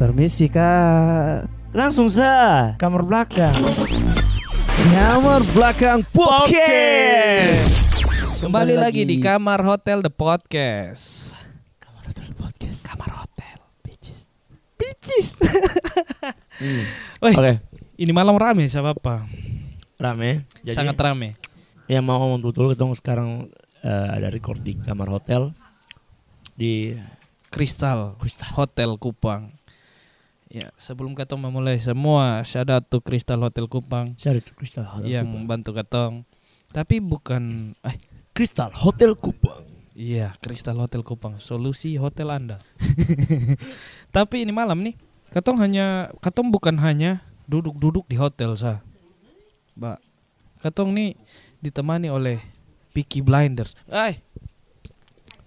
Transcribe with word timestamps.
Permisi 0.00 0.48
kak. 0.48 1.44
Langsung 1.76 2.08
sa 2.08 2.72
kamar 2.80 3.04
belakang. 3.04 3.52
Kamar 4.96 5.44
belakang 5.52 6.00
podcast. 6.08 8.00
Kembali 8.40 8.80
lagi 8.80 9.04
di 9.04 9.20
kamar 9.20 9.60
hotel 9.60 10.00
the 10.00 10.08
podcast. 10.08 11.36
Kamar 11.76 12.08
hotel 12.08 12.32
podcast. 12.32 12.80
Kamar 12.80 13.12
hotel. 13.12 13.60
Bitches. 13.84 14.24
Picis. 14.80 15.36
Hmm. 16.56 16.84
Oke, 17.20 17.60
ini 18.00 18.12
malam 18.16 18.40
rame 18.40 18.72
siapa 18.72 18.96
apa? 18.96 19.28
rame. 20.00 20.48
Jadi 20.64 20.80
Sangat 20.80 20.96
rame. 20.96 21.36
yang 21.92 22.08
mau 22.08 22.24
ngomong 22.24 22.40
betul 22.40 22.72
ketemu 22.72 22.96
sekarang 22.96 23.52
eh, 23.84 24.08
ada 24.16 24.32
record 24.32 24.64
di 24.64 24.80
kamar 24.80 25.12
hotel 25.12 25.52
di 26.56 26.96
Kristal 27.52 28.16
Kristal. 28.16 28.48
Hotel 28.56 28.96
Kupang. 28.96 29.59
Ya, 30.50 30.74
sebelum 30.74 31.14
katong 31.14 31.46
memulai 31.46 31.78
semua, 31.78 32.42
out 32.42 32.84
to 32.90 32.98
Kristal 32.98 33.38
Hotel 33.38 33.70
Kupang 33.70 34.18
tuh 34.18 34.54
Kristal 34.58 34.82
Hotel 34.82 35.06
yang 35.06 35.30
Kupang. 35.30 35.46
bantu 35.46 35.70
katong. 35.78 36.14
Tapi 36.74 36.98
bukan 36.98 37.70
eh 37.86 37.94
Kristal 38.34 38.74
Hotel 38.74 39.14
Kupang. 39.14 39.62
iya, 39.94 40.34
Kristal 40.42 40.82
Hotel 40.82 41.06
Kupang, 41.06 41.38
solusi 41.38 41.94
hotel 41.94 42.34
Anda. 42.34 42.58
Tapi 44.16 44.42
ini 44.42 44.50
malam 44.50 44.82
nih, 44.82 44.98
katong 45.30 45.62
hanya 45.62 46.10
katong 46.18 46.50
bukan 46.50 46.82
hanya 46.82 47.22
duduk-duduk 47.46 48.10
di 48.10 48.18
hotel 48.18 48.58
sah. 48.58 48.82
Mbak, 49.78 50.02
katong 50.66 50.90
nih 50.90 51.14
ditemani 51.62 52.10
oleh 52.10 52.42
Peaky 52.90 53.22
Blinders. 53.22 53.78
Ay. 53.86 54.18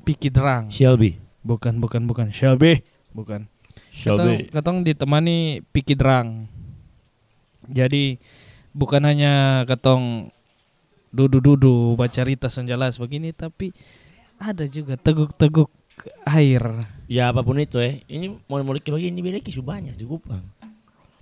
Peaky 0.08 0.32
Drang. 0.32 0.72
Shelby. 0.72 1.20
Bukan, 1.44 1.84
bukan, 1.84 2.08
bukan. 2.08 2.32
Shelby. 2.32 2.88
Bukan. 3.12 3.52
Shelby. 3.94 4.50
katong 4.50 4.82
ditemani 4.82 5.62
Peaky 5.70 5.94
Drang. 5.94 6.50
Jadi 7.70 8.17
bukan 8.73 9.06
hanya 9.06 9.64
katong 9.70 10.34
dudu-dudu 11.14 11.94
baca 11.94 12.09
cerita 12.09 12.50
jelas 12.66 12.98
begini 12.98 13.30
tapi 13.30 13.70
ada 14.42 14.66
juga 14.66 14.98
teguk-teguk 14.98 15.70
air 16.26 16.90
Ya 17.06 17.30
apa 17.30 17.45
pun 17.45 17.62
itu 17.62 17.78
ya. 17.78 18.02
Ini 18.09 18.34
mau 18.50 18.58
mau 18.66 18.73
begini 18.73 19.22
beda 19.22 19.38
kisu 19.45 19.62
banyak 19.62 19.94
di 19.94 20.06
Kupang. 20.10 20.42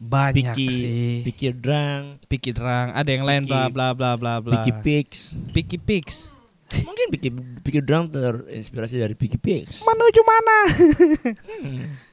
banyak 0.01 0.57
Piki, 0.57 0.65
sih 0.65 1.13
Pikir 1.21 1.53
Drang, 1.61 2.17
Peaky 2.25 2.57
Drang 2.57 2.89
ada 2.89 3.05
yang 3.05 3.21
lain 3.21 3.45
bla 3.45 3.69
bla 3.69 3.93
bla 3.93 4.17
bla 4.17 4.41
bla 4.41 4.65
Picky 4.65 4.73
Pix. 4.81 5.37
Peaky 5.53 5.77
Pix 5.77 6.25
Mungkin 6.71 7.13
Pikir 7.13 7.31
Pikir 7.61 7.81
Drang 7.85 8.09
terinspirasi 8.09 8.97
dari 8.97 9.13
Picky 9.13 9.37
Pix. 9.37 9.85
menuju 9.85 10.21
mana 10.25 10.57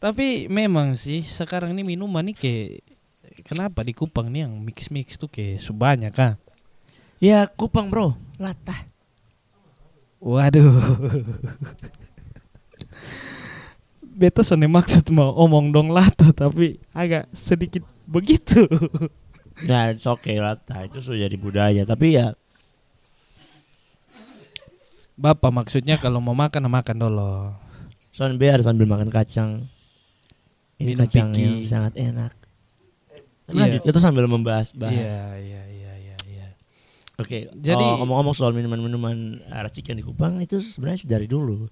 tapi 0.00 0.48
memang 0.48 0.96
sih 0.96 1.22
sekarang 1.22 1.76
ini 1.76 1.84
minuman 1.84 2.24
nih 2.32 2.36
kayak 2.36 2.70
kenapa 3.44 3.84
di 3.84 3.92
Kupang 3.92 4.32
nih 4.32 4.48
yang 4.48 4.56
mix-mix 4.58 5.20
tuh 5.20 5.28
kayak 5.28 5.60
sebanyak 5.60 6.10
kan 6.10 6.40
Ya 7.20 7.44
Kupang 7.44 7.92
bro, 7.92 8.16
latah. 8.40 8.88
Waduh. 10.24 10.72
Beta 14.00 14.40
sone 14.40 14.64
maksud 14.64 15.12
mau 15.12 15.36
omong 15.36 15.68
dong 15.68 15.92
lata 15.92 16.32
tapi 16.32 16.80
agak 16.96 17.28
sedikit 17.36 17.84
begitu. 18.08 18.64
Nah, 19.68 19.92
it's 19.92 20.08
okay 20.08 20.40
latah 20.40 20.88
itu 20.88 21.04
sudah 21.04 21.28
jadi 21.28 21.36
budaya. 21.36 21.84
Tapi 21.84 22.16
ya 22.16 22.32
Bapak 25.20 25.52
maksudnya 25.52 26.00
kalau 26.00 26.24
mau 26.24 26.32
makan 26.32 26.72
makan 26.72 26.96
dulu. 26.96 27.52
soalnya 28.16 28.40
biar 28.40 28.64
sambil 28.64 28.88
makan 28.88 29.12
kacang. 29.12 29.68
Ini 30.80 30.90
Minum 30.90 31.00
kacang 31.04 31.28
yang 31.30 31.60
sangat 31.62 31.92
enak. 31.94 32.32
Iya. 33.46 33.52
Lanjut, 33.52 33.80
kita 33.84 33.98
sambil 33.98 34.24
membahas-bahas. 34.24 34.96
Iya, 34.96 35.20
iya, 35.36 35.62
iya, 35.68 35.92
iya, 35.98 36.16
iya. 36.24 36.48
Oke, 37.14 37.46
Jadi- 37.46 37.76
jadi 37.76 37.84
ngomong-ngomong 38.00 38.32
soal 38.32 38.50
minuman-minuman 38.50 39.12
eh, 39.42 39.60
racikan 39.60 39.92
di 39.92 40.00
Kupang 40.00 40.40
itu 40.40 40.56
sebenarnya 40.58 41.04
sudah 41.04 41.12
dari 41.12 41.26
dulu. 41.26 41.68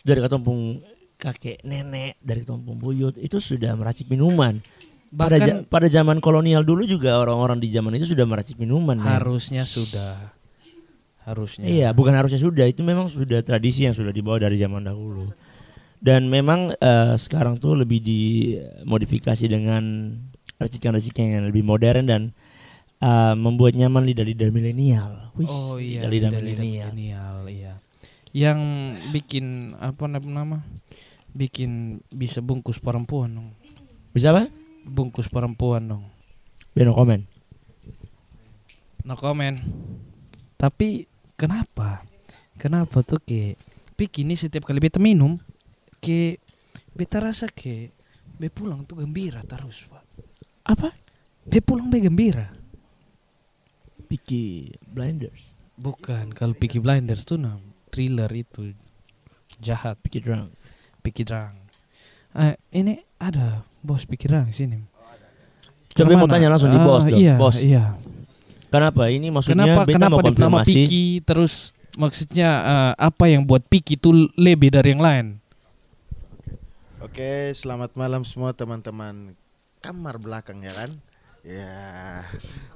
Dari 0.00 0.20
katompung 0.20 0.78
kakek 1.16 1.64
nenek, 1.64 2.20
dari 2.20 2.40
katompung 2.40 2.76
buyut 2.76 3.16
itu 3.16 3.36
sudah 3.36 3.74
meracik 3.74 4.06
minuman. 4.06 4.62
Pada, 5.10 5.34
ja- 5.34 5.46
Bahkan 5.50 5.56
pada 5.66 5.86
zaman 5.86 6.18
kolonial 6.18 6.62
dulu 6.62 6.84
juga 6.84 7.16
orang-orang 7.16 7.58
di 7.58 7.70
zaman 7.70 7.94
itu 7.94 8.06
sudah 8.06 8.22
meracik 8.22 8.54
minuman. 8.54 8.98
harusnya 8.98 9.62
sudah 9.62 10.30
harusnya. 11.24 11.64
Iya, 11.64 11.88
bukan 11.90 12.12
harusnya 12.12 12.36
sudah. 12.36 12.68
Itu 12.68 12.84
memang 12.84 13.08
sudah 13.08 13.40
tradisi 13.40 13.88
yang 13.88 13.96
sudah 13.96 14.12
dibawa 14.12 14.36
dari 14.38 14.60
zaman 14.60 14.84
dahulu. 14.84 15.32
Dan 16.04 16.28
memang 16.28 16.76
eh, 16.76 17.16
sekarang 17.16 17.56
tuh 17.56 17.80
lebih 17.80 18.04
dimodifikasi 18.04 19.48
dengan 19.48 20.12
racikan-racikan 20.60 21.32
yang 21.32 21.48
lebih 21.48 21.64
modern 21.64 22.04
dan 22.04 22.22
eh, 23.00 23.32
membuat 23.32 23.72
nyaman 23.72 24.04
lidah-lidah 24.04 24.52
milenial. 24.52 25.32
Oh 25.48 25.80
iya, 25.80 26.04
lidah-lidah 26.04 26.60
milenial. 26.60 27.48
iya. 27.48 27.80
Yang 28.36 28.60
bikin 29.16 29.72
apa 29.80 30.04
nam- 30.04 30.28
nama? 30.28 30.58
Bikin 31.32 32.04
bisa 32.12 32.44
bungkus 32.44 32.76
perempuan 32.76 33.32
dong. 33.32 33.48
Bisa 34.12 34.30
apa? 34.36 34.52
Bungkus 34.84 35.32
perempuan 35.32 35.88
dong. 35.88 36.04
Beno 36.76 36.92
komen. 36.92 37.24
No 39.08 39.16
comment. 39.16 39.56
Tapi 40.60 41.08
kenapa? 41.40 42.04
Kenapa 42.60 43.00
tuh 43.00 43.18
ke 43.24 43.56
Pik 43.94 44.26
ini 44.26 44.34
setiap 44.34 44.66
kali 44.66 44.82
beta 44.82 44.98
minum 44.98 45.38
ke 46.04 46.36
beta 46.92 47.16
rasa 47.24 47.48
ke 47.48 47.88
be 48.36 48.52
pulang 48.52 48.84
tuh 48.84 49.00
gembira 49.00 49.40
terus, 49.40 49.88
Pak. 49.88 50.04
Apa? 50.68 50.92
Be 51.48 51.64
pulang 51.64 51.88
be 51.88 52.04
gembira. 52.04 52.52
Peaky 54.04 54.76
Blinders. 54.84 55.56
Bukan, 55.74 56.36
kalau 56.36 56.52
Peaky 56.52 56.78
Blinders 56.78 57.24
tuh 57.24 57.40
nam 57.40 57.74
thriller 57.88 58.28
itu 58.30 58.76
jahat, 59.58 59.96
Peaky 60.04 60.20
Drunk. 60.20 60.52
Peaky 61.00 61.24
Drang. 61.24 61.56
Eh, 62.36 62.54
ini 62.76 63.00
ada 63.18 63.64
bos 63.80 64.04
Peaky 64.04 64.28
Drang 64.28 64.52
sini. 64.52 64.78
Coba 65.94 66.10
mau 66.18 66.26
tanya 66.26 66.50
langsung 66.50 66.74
di 66.74 66.80
bos 66.82 67.06
dong. 67.06 67.18
Iya, 67.22 67.34
Bos, 67.38 67.56
iya. 67.62 67.94
kenapa? 68.66 69.06
Ini 69.06 69.30
maksudnya 69.30 69.62
Kenapa 69.62 69.82
beta 69.86 69.96
kenapa 70.02 70.10
mau 70.10 70.26
konfirmasi. 70.26 70.74
Piki 70.74 71.06
terus 71.22 71.70
maksudnya 71.94 72.50
eh, 72.66 72.92
apa 72.98 73.30
yang 73.30 73.46
buat 73.46 73.62
Piki 73.70 73.94
itu 73.94 74.10
lebih 74.34 74.74
dari 74.74 74.90
yang 74.90 75.02
lain? 75.02 75.26
Oke, 77.04 77.52
selamat 77.52 78.00
malam 78.00 78.24
semua 78.24 78.56
teman-teman 78.56 79.36
kamar 79.84 80.16
belakang 80.16 80.64
ya 80.64 80.72
kan? 80.72 80.88
Ya, 81.44 82.24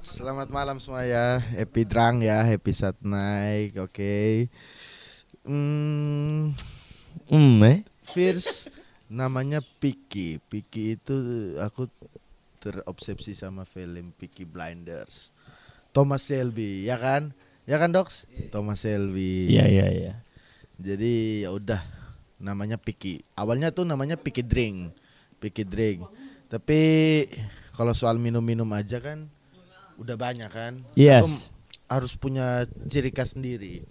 selamat 0.05 0.53
malam 0.53 0.77
semua 0.77 1.01
ya. 1.01 1.41
Happy 1.41 1.81
drang 1.81 2.21
ya, 2.21 2.45
happy 2.45 2.69
saat 2.69 2.93
naik. 3.01 3.81
Oke. 3.81 4.45
Hmm, 5.41 6.53
Hmm, 7.25 7.57
eh? 7.65 7.81
first 8.05 8.69
namanya 9.09 9.65
Piki. 9.81 10.37
Piki 10.45 11.01
itu 11.01 11.15
aku 11.57 11.89
terobsesi 12.61 13.33
sama 13.33 13.65
film 13.65 14.13
Peaky 14.13 14.45
Blinders. 14.45 15.33
Thomas 15.89 16.21
Shelby, 16.29 16.85
ya 16.85 17.01
kan? 17.01 17.33
Ya 17.65 17.81
kan, 17.81 17.89
Docs? 17.89 18.29
Thomas 18.53 18.85
Shelby. 18.85 19.57
Iya, 19.57 19.65
iya, 19.65 19.87
iya. 19.89 20.13
Jadi 20.77 21.41
ya 21.41 21.49
udah 21.49 21.81
namanya 22.39 22.79
Piki. 22.79 23.21
Awalnya 23.35 23.69
tuh 23.69 23.83
namanya 23.85 24.15
Piki 24.15 24.41
Drink. 24.41 24.95
Piki 25.37 25.67
Drink. 25.67 26.07
Tapi 26.49 26.79
kalau 27.75 27.93
soal 27.93 28.17
minum-minum 28.17 28.67
aja 28.73 28.97
kan 28.99 29.29
udah 29.99 30.15
banyak 30.15 30.49
kan. 30.49 30.73
Yes. 30.95 31.23
Aku 31.23 31.29
harus 31.89 32.13
punya 32.15 32.63
ciri 32.87 33.11
khas 33.11 33.35
sendiri. 33.35 33.83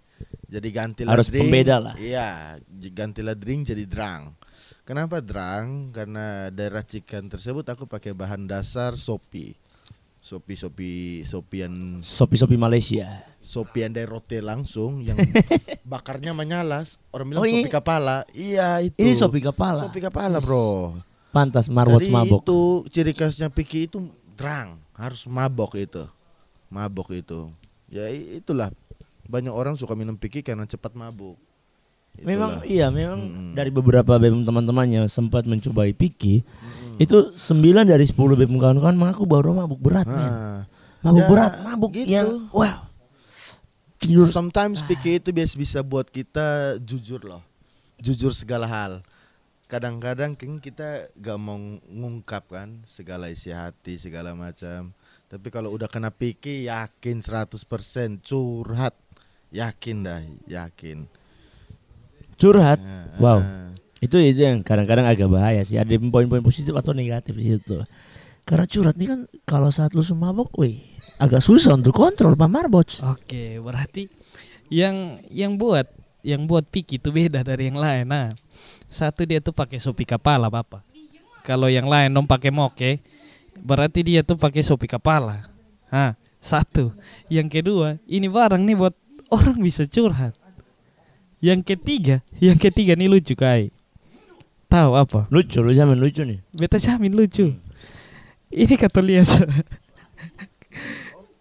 Jadi 0.48 0.68
gantilah 0.72 1.12
Harus 1.12 1.28
drink. 1.28 1.44
pembeda 1.44 1.76
lah. 1.76 1.94
Iya, 2.00 2.56
gantilah 2.72 3.36
drink 3.36 3.68
jadi 3.68 3.84
drang. 3.84 4.32
Kenapa 4.88 5.20
drang? 5.20 5.92
Karena 5.92 6.48
dari 6.48 6.72
racikan 6.72 7.28
tersebut 7.28 7.68
aku 7.68 7.84
pakai 7.84 8.16
bahan 8.16 8.48
dasar 8.48 8.96
sopi. 8.96 9.52
Sopi 10.28 10.60
sopi 10.60 10.92
sopian 11.24 12.04
Sopi-sopi 12.04 12.60
Malaysia. 12.60 13.24
sopian 13.40 13.96
dari 13.96 14.04
roti 14.04 14.44
langsung 14.44 15.00
yang 15.00 15.16
bakarnya 15.88 16.36
menyala. 16.36 16.84
Orang 17.08 17.32
bilang 17.32 17.40
Oh, 17.40 17.48
sopi 17.48 17.72
kepala. 17.72 18.28
Iya 18.36 18.84
itu. 18.84 19.00
Ini 19.00 19.16
sopi 19.16 19.40
kepala. 19.40 19.88
Sopi 19.88 20.04
kepala, 20.04 20.36
Bro. 20.36 21.00
Pantas 21.32 21.72
marwat 21.72 22.04
Jadi 22.04 22.12
mabok. 22.12 22.44
itu 22.44 22.60
ciri 22.92 23.16
khasnya 23.16 23.48
Piki 23.48 23.88
itu 23.88 24.04
drang, 24.36 24.76
harus 24.92 25.24
mabok 25.24 25.80
itu. 25.80 26.04
Mabok 26.68 27.16
itu. 27.16 27.48
Ya 27.88 28.04
itulah 28.12 28.68
banyak 29.24 29.52
orang 29.52 29.80
suka 29.80 29.96
minum 29.96 30.12
Piki 30.12 30.44
karena 30.44 30.68
cepat 30.68 30.92
mabuk. 30.92 31.40
Memang 32.20 32.60
Itulah. 32.60 32.66
iya, 32.66 32.86
memang 32.90 33.20
Mm-mm. 33.20 33.50
dari 33.54 33.70
beberapa 33.70 34.18
BEM 34.18 34.42
teman-temannya 34.42 35.06
sempat 35.06 35.44
mencobai 35.44 35.94
Piki. 35.94 36.42
Itu 36.98 37.30
9 37.32 37.86
dari 37.86 38.02
10 38.02 38.14
BEM 38.14 38.58
kawan-kawan 38.58 38.96
mengaku 38.96 39.22
bahwa 39.22 39.64
mabuk 39.64 39.78
berat, 39.78 40.04
men. 40.04 40.18
Nah, 40.18 40.62
Mabuk 40.98 41.22
Ya, 41.22 41.28
berat, 41.30 41.52
mabuk 41.62 41.90
gitu. 41.94 42.10
yang 42.10 42.50
wow. 42.50 42.82
Tidur 43.98 44.26
sometimes 44.30 44.82
Piki 44.82 45.18
itu 45.18 45.30
biasa 45.30 45.54
bisa 45.54 45.78
buat 45.82 46.06
kita 46.06 46.78
jujur 46.82 47.22
loh. 47.22 47.42
Jujur 47.98 48.30
segala 48.30 48.66
hal. 48.66 49.02
kadang-kadang 49.68 50.32
kita 50.32 51.12
gak 51.12 51.36
mau 51.36 51.60
ngungkap 51.84 52.48
kan 52.48 52.80
segala 52.88 53.28
isi 53.28 53.52
hati 53.52 54.00
segala 54.00 54.32
macam. 54.32 54.96
Tapi 55.28 55.48
kalau 55.52 55.76
udah 55.76 55.84
kena 55.84 56.08
piki 56.08 56.64
yakin 56.72 57.20
100% 57.20 57.52
curhat. 58.24 58.96
Yakin 59.52 59.96
dah, 60.00 60.24
yakin. 60.48 61.04
Curhat. 62.38 62.78
Wow. 63.18 63.42
Itu 63.98 64.22
itu 64.22 64.46
yang 64.46 64.62
kadang-kadang 64.62 65.10
agak 65.10 65.26
bahaya 65.26 65.66
sih. 65.66 65.74
Ada 65.74 65.98
poin-poin 65.98 66.40
positif 66.40 66.70
atau 66.72 66.94
negatif 66.94 67.34
di 67.34 67.54
situ. 67.54 67.82
Karena 68.46 68.64
curhat 68.64 68.96
ini 68.96 69.06
kan 69.10 69.20
kalau 69.44 69.68
saat 69.68 69.92
lu 69.92 70.00
semabok, 70.00 70.48
wih, 70.56 70.80
agak 71.20 71.44
susah 71.44 71.76
untuk 71.76 71.92
kontrol 71.92 72.32
Pak 72.38 72.48
Marbots. 72.48 73.04
Oke, 73.04 73.60
berarti 73.60 74.08
yang 74.72 75.20
yang 75.28 75.58
buat 75.58 75.84
yang 76.24 76.46
buat 76.46 76.64
piki 76.64 76.96
itu 76.96 77.12
beda 77.12 77.44
dari 77.44 77.68
yang 77.68 77.76
lain. 77.76 78.08
Nah, 78.08 78.32
satu 78.88 79.26
dia 79.26 79.42
tuh 79.42 79.52
pakai 79.52 79.82
sopi 79.82 80.06
kepala, 80.06 80.48
Bapak. 80.48 80.80
Kalau 81.42 81.68
yang 81.68 81.90
lain 81.90 82.08
dong 82.14 82.24
pakai 82.24 82.48
moke, 82.48 83.02
berarti 83.58 84.00
dia 84.00 84.22
tuh 84.22 84.38
pakai 84.38 84.62
sopi 84.62 84.86
kepala. 84.86 85.50
Hah, 85.90 86.14
satu. 86.40 86.94
Yang 87.26 87.60
kedua, 87.60 87.98
ini 88.06 88.30
barang 88.30 88.62
nih 88.62 88.76
buat 88.78 88.94
orang 89.28 89.58
bisa 89.58 89.84
curhat. 89.90 90.37
Yang 91.38 91.60
ketiga, 91.74 92.16
yang 92.42 92.58
ketiga 92.58 92.98
nih 92.98 93.06
lucu 93.06 93.38
kai. 93.38 93.70
Tahu 94.66 94.90
apa? 94.98 95.30
Lucu, 95.30 95.62
lu 95.62 95.70
zaman 95.70 95.96
lucu 95.96 96.26
nih. 96.26 96.42
Beta 96.50 96.76
jamin 96.82 97.14
lucu. 97.14 97.54
Ini 98.50 98.74
kata 98.74 98.98
lihat 98.98 99.28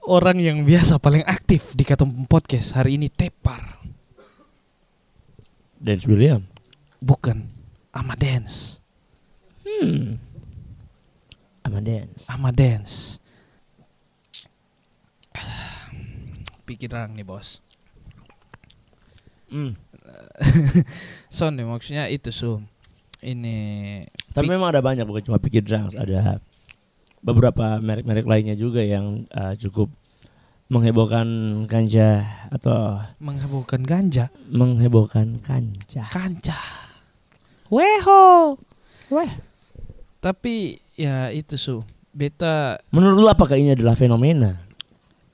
orang 0.07 0.37
yang 0.39 0.63
biasa 0.63 1.01
paling 1.01 1.25
aktif 1.25 1.73
di 1.73 1.81
Katum 1.81 2.29
Podcast 2.29 2.77
hari 2.77 3.01
ini 3.01 3.09
tepar. 3.09 3.81
Dance 5.81 6.05
William. 6.05 6.45
Bukan 7.01 7.49
Amadance. 7.89 8.79
Hmm. 9.65 10.21
Sama 11.65 11.81
dance. 11.83 12.23
Amadance. 12.31 12.95
Pikiran 16.69 17.11
nih 17.11 17.27
bos. 17.27 17.59
Hmm. 19.51 19.79
So 21.35 21.49
nih 21.49 21.65
maksudnya 21.65 22.07
itu 22.07 22.29
sum. 22.31 22.65
Ini 23.17 23.57
Tapi 24.31 24.45
Pi- 24.45 24.53
memang 24.53 24.69
ada 24.69 24.81
banyak 24.81 25.03
bukan 25.03 25.25
cuma 25.25 25.41
Picky 25.41 25.59
Drums, 25.59 25.97
ada 25.97 26.37
beberapa 27.19 27.81
merek-merek 27.81 28.29
lainnya 28.29 28.53
juga 28.53 28.85
yang 28.85 29.25
uh, 29.33 29.57
cukup 29.57 29.89
menghebohkan 30.67 31.25
kanja 31.65 32.27
atau 32.51 33.01
menghebohkan 33.17 33.81
ganja. 33.81 34.29
menghebohkan 34.51 35.41
kanja. 35.41 36.11
Kanca. 36.13 36.59
Weho. 37.73 38.55
Weh. 39.09 39.31
Tapi 40.21 40.77
ya 40.93 41.31
itu 41.31 41.55
su. 41.57 41.75
Beta 42.13 42.81
Menurut 42.89 43.17
lu 43.21 43.27
apakah 43.29 43.57
ini 43.57 43.77
adalah 43.77 43.93
fenomena? 43.93 44.65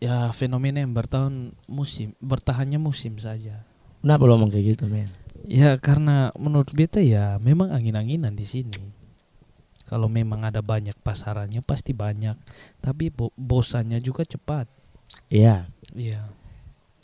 ya 0.04 0.36
fenomena 0.36 0.84
yang 0.84 0.92
bertahan 0.92 1.56
musim 1.64 2.12
bertahannya 2.20 2.76
musim 2.76 3.16
saja 3.24 3.64
Kenapa 4.04 4.22
lu 4.22 4.36
ngomong 4.36 4.52
kayak 4.52 4.66
gitu, 4.70 4.86
men? 4.86 5.08
ya 5.44 5.76
karena 5.76 6.32
menurut 6.38 6.72
beta 6.72 7.00
ya 7.00 7.36
memang 7.36 7.68
angin-anginan 7.70 8.32
di 8.32 8.44
sini 8.44 8.80
kalau 9.84 10.08
memang 10.08 10.40
ada 10.42 10.64
banyak 10.64 10.96
pasarannya 10.98 11.60
pasti 11.60 11.92
banyak 11.92 12.40
tapi 12.80 13.08
bo- 13.08 13.36
bosannya 13.36 14.00
juga 14.00 14.24
cepat 14.24 14.72
Iya. 15.28 15.68
iya 15.92 16.24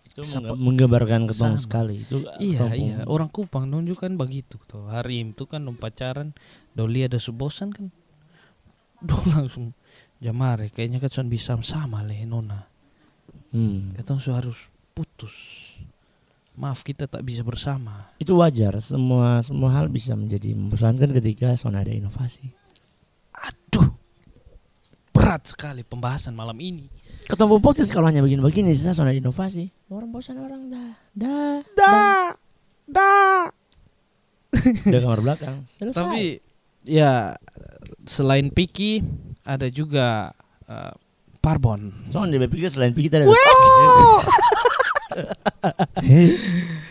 Itu 0.08 0.24
Sapa- 0.24 0.56
mengga- 0.56 0.88
menggambarkan 0.88 1.22
ketong 1.28 1.56
Sama. 1.56 1.62
sekali. 1.62 1.96
Itu 2.02 2.24
iya 2.40 2.64
ketong 2.64 2.74
iya 2.74 2.96
pun- 2.98 3.08
orang 3.10 3.30
Kupang 3.30 3.68
nunjukkan 3.68 4.16
begitu 4.16 4.56
tuh 4.62 4.88
hari 4.88 5.20
itu 5.22 5.44
kan 5.44 5.60
dong 5.62 5.76
pacaran 5.76 6.32
doli 6.72 7.04
ada 7.04 7.20
subosan 7.20 7.70
kan 7.70 7.92
dong 9.04 9.24
langsung 9.30 9.76
jamare 10.18 10.68
kayaknya 10.70 11.04
kan 11.04 11.28
bisa 11.28 11.60
sama 11.60 12.04
leh 12.04 12.24
nona 12.24 12.72
Hmm. 13.52 13.92
Katong 13.96 14.22
so 14.22 14.32
harus 14.32 14.72
putus. 14.94 15.36
Maaf 16.60 16.84
kita 16.84 17.08
tak 17.08 17.24
bisa 17.24 17.40
bersama. 17.40 18.12
Itu 18.20 18.36
wajar. 18.44 18.84
Semua 18.84 19.40
semua 19.40 19.72
hal 19.80 19.88
bisa 19.88 20.12
menjadi 20.12 20.52
membosankan 20.52 21.08
ketika 21.16 21.56
son 21.56 21.80
ada 21.80 21.88
inovasi. 21.88 22.52
Aduh. 23.32 23.96
Berat 25.16 25.48
sekali 25.48 25.88
pembahasan 25.88 26.36
malam 26.36 26.60
ini. 26.60 26.92
Ketemu 27.32 27.64
podcast 27.64 27.96
kalau 27.96 28.12
hanya 28.12 28.20
begini-begini 28.20 28.76
sisa 28.76 28.92
ada 28.92 29.16
inovasi. 29.16 29.72
Orang 29.88 30.12
bosan 30.12 30.36
orang 30.36 30.68
dah. 30.68 30.92
Dah. 31.16 31.64
Dah. 31.80 32.28
Dah. 32.92 33.44
Udah 34.84 35.00
kamar 35.00 35.20
belakang. 35.24 35.64
Selesai. 35.80 35.96
Tapi 35.96 36.44
ya 36.84 37.40
selain 38.04 38.52
Piki 38.52 39.00
ada 39.48 39.72
juga 39.72 40.36
eh, 40.68 40.92
Parbon. 41.40 42.12
Son 42.12 42.28
dia 42.28 42.36
berpikir 42.36 42.68
selain 42.68 42.92
pikir 42.92 43.16
kita 43.16 43.32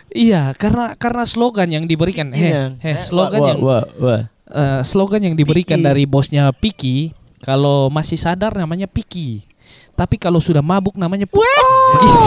Iya, 0.08 0.56
karena 0.56 0.94
karena 0.94 1.24
slogan 1.24 1.68
yang 1.68 1.84
diberikan, 1.84 2.32
Iya. 2.32 2.74
heh, 2.74 2.80
heh, 2.80 2.96
Eh, 2.96 3.04
slogan 3.04 3.40
wah, 3.40 3.48
yang 3.48 3.58
wah, 3.60 3.84
wah. 3.98 4.22
eh, 4.48 4.80
slogan 4.82 5.20
yang 5.22 5.34
diberikan 5.34 5.78
Piki. 5.78 5.86
dari 5.86 6.04
bosnya 6.04 6.48
Piki, 6.50 7.12
kalau 7.38 7.88
masih 7.88 8.16
sadar 8.16 8.54
namanya 8.54 8.88
Piki. 8.88 9.44
Tapi 9.92 10.14
kalau 10.14 10.38
sudah 10.38 10.62
mabuk 10.62 10.94
namanya 10.94 11.26
Pu- 11.26 11.42
Begitu. 11.42 12.22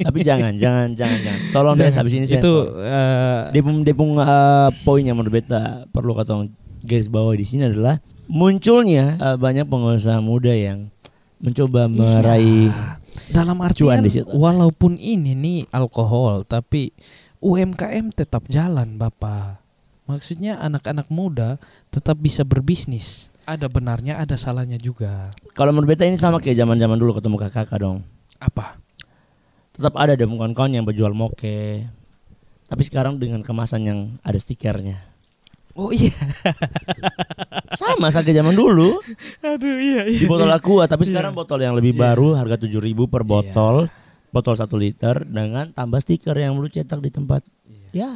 Tapi 0.00 0.18
jangan, 0.22 0.56
jangan, 0.56 0.88
jangan, 0.90 1.18
jangan. 1.20 1.40
Tolong 1.52 1.74
deh 1.76 1.92
habis 1.92 2.12
ini 2.12 2.24
itu 2.24 2.52
eh, 2.80 3.40
Depung 3.52 3.84
depung 3.84 4.16
eh, 4.16 4.68
poin 4.82 5.04
yang 5.04 5.14
menurut 5.14 5.28
beta 5.34 5.84
perlu 5.86 6.16
kata 6.16 6.48
garis 6.80 7.04
bawah 7.04 7.36
di 7.36 7.44
sini 7.44 7.68
adalah 7.68 8.00
munculnya 8.24 9.20
eh, 9.20 9.36
banyak 9.36 9.68
pengusaha 9.68 10.18
muda 10.18 10.50
yang 10.50 10.88
mencoba 11.40 11.88
meraih 11.88 12.68
dalam 13.32 13.58
cuan 13.58 13.72
artian 13.72 14.00
di 14.04 14.12
situ. 14.12 14.28
walaupun 14.30 15.00
ini 15.00 15.32
nih 15.32 15.58
alkohol 15.72 16.44
tapi 16.44 16.92
UMKM 17.40 18.12
tetap 18.12 18.44
jalan 18.52 19.00
Bapak. 19.00 19.64
Maksudnya 20.04 20.60
anak-anak 20.60 21.08
muda 21.08 21.56
tetap 21.88 22.20
bisa 22.20 22.44
berbisnis. 22.44 23.32
Ada 23.48 23.72
benarnya, 23.72 24.20
ada 24.20 24.36
salahnya 24.36 24.76
juga. 24.76 25.32
kalau 25.56 25.72
menurut 25.72 25.96
beta 25.96 26.04
ini 26.04 26.20
sama 26.20 26.38
kayak 26.38 26.60
zaman-zaman 26.60 27.00
dulu 27.00 27.16
ketemu 27.16 27.36
kakak 27.40 27.80
dong. 27.80 28.04
Apa? 28.36 28.76
Tetap 29.72 29.96
ada 29.96 30.12
deh 30.12 30.28
kawan-kawan 30.28 30.76
yang 30.76 30.84
berjual 30.84 31.16
moke. 31.16 31.88
Tapi 32.68 32.82
sekarang 32.84 33.16
dengan 33.16 33.40
kemasan 33.40 33.82
yang 33.88 33.98
ada 34.20 34.36
stikernya. 34.36 35.09
Oh 35.72 35.90
iya. 35.90 36.10
Sama 37.72 38.10
saja 38.10 38.28
zaman 38.28 38.52
dulu 38.52 38.98
Aduh 39.40 39.78
iya 39.78 40.02
di 40.02 40.26
botol 40.26 40.50
aqua, 40.50 40.84
tapi 40.84 41.06
Iya. 41.06 41.10
sekarang 41.14 41.32
botol 41.32 41.58
yang 41.58 41.72
lebih 41.72 41.92
Iya. 41.92 42.00
baru 42.04 42.34
harga 42.34 42.56
7000 42.58 43.06
per 43.06 43.22
Iya. 43.22 43.30
botol. 43.30 43.76
Botol 44.30 44.54
1 44.54 44.76
liter 44.76 45.22
dengan 45.24 45.70
tambah 45.70 45.98
stiker 45.98 46.34
yang 46.34 46.54
lu 46.54 46.66
cetak 46.66 46.98
di 46.98 47.10
tempat. 47.10 47.42
Iya. 47.90 48.02
Ya. 48.06 48.12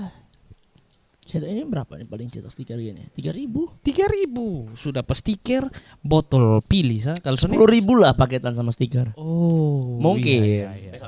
Cetak 1.25 1.49
ini 1.49 1.65
berapa 1.65 1.89
nih 1.95 2.05
paling 2.05 2.29
cetak 2.29 2.51
stiker 2.51 2.77
gini? 2.77 3.09
3000. 3.11 3.73
Tiga 3.81 4.05
ribu 4.05 4.69
sudah 4.75 5.01
pas 5.01 5.17
stiker 5.17 5.67
botol 6.01 6.61
pilih 6.63 7.01
sa 7.01 7.17
kalau 7.17 7.35
Sepuluh 7.35 7.65
ribu 7.65 7.97
lah 7.97 8.13
paketan 8.13 8.53
sama 8.53 8.71
stiker. 8.71 9.17
Oh 9.17 9.97
Mungkin. 9.99 10.41
iya, 10.43 10.71
iya, 10.77 10.91
iya. 10.93 11.01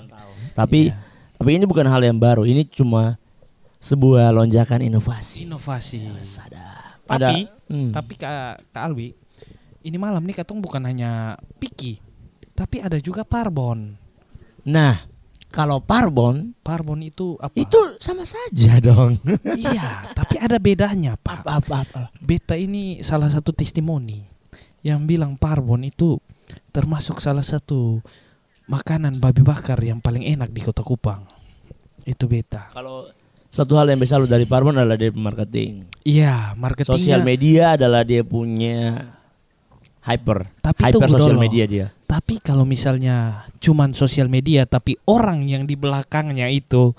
Tapi 0.52 0.88
Iya. 0.88 0.96
tapi 1.36 1.50
ini 1.52 1.66
bukan 1.66 1.84
hal 1.84 2.00
yang 2.00 2.16
baru. 2.16 2.42
Ini 2.42 2.64
cuma 2.66 3.20
sebuah 3.86 4.34
lonjakan 4.34 4.82
inovasi. 4.82 5.46
inovasi. 5.46 6.02
Ada. 6.42 6.98
Tapi 7.06 7.46
Hmm. 7.66 7.90
tapi 7.90 8.14
Kak, 8.14 8.70
Kak 8.70 8.82
Alwi 8.82 9.10
ini 9.82 9.94
malam 9.94 10.22
nih 10.22 10.38
katong 10.38 10.58
bukan 10.58 10.82
hanya 10.82 11.34
Piki 11.58 11.98
tapi 12.50 12.78
ada 12.78 12.98
juga 12.98 13.22
Parbon. 13.22 13.94
Nah, 14.64 15.02
kalau 15.48 15.78
Parbon 15.78 16.54
Parbon 16.58 17.02
itu 17.02 17.34
apa? 17.38 17.54
itu 17.54 17.78
sama 17.98 18.22
saja 18.22 18.78
dong. 18.86 19.18
iya, 19.52 20.10
tapi 20.14 20.38
ada 20.38 20.58
bedanya, 20.58 21.14
Pak. 21.14 21.42
apa 21.42 21.50
apa 21.58 21.74
apa. 21.82 22.02
Beta 22.18 22.54
ini 22.54 23.02
salah 23.02 23.30
satu 23.30 23.50
testimoni 23.50 24.26
yang 24.82 25.06
bilang 25.06 25.34
Parbon 25.34 25.82
itu 25.82 26.18
termasuk 26.70 27.18
salah 27.18 27.42
satu 27.42 27.98
makanan 28.66 29.18
babi 29.18 29.42
bakar 29.42 29.78
yang 29.78 29.98
paling 29.98 30.22
enak 30.22 30.50
di 30.50 30.62
Kota 30.62 30.82
Kupang. 30.82 31.26
Itu 32.02 32.26
beta. 32.26 32.70
Kalau 32.70 33.10
satu 33.56 33.80
hal 33.80 33.88
yang 33.88 33.96
bisa 33.96 34.20
lu 34.20 34.28
dari 34.28 34.44
Parbon 34.44 34.76
adalah 34.76 35.00
dia 35.00 35.08
marketing. 35.08 35.88
Iya, 36.04 36.52
marketingnya. 36.60 36.92
Sosial 37.00 37.20
media 37.24 37.80
adalah 37.80 38.04
dia 38.04 38.20
punya 38.20 39.08
hyper. 40.04 40.52
Tapi 40.60 40.80
hyper 40.84 41.08
sosial 41.08 41.40
media 41.40 41.64
dia. 41.64 41.86
Tapi 42.04 42.38
kalau 42.44 42.68
misalnya 42.68 43.48
cuman 43.58 43.96
sosial 43.96 44.28
media 44.28 44.68
tapi 44.68 45.00
orang 45.08 45.48
yang 45.48 45.64
di 45.64 45.74
belakangnya 45.74 46.52
itu 46.52 46.92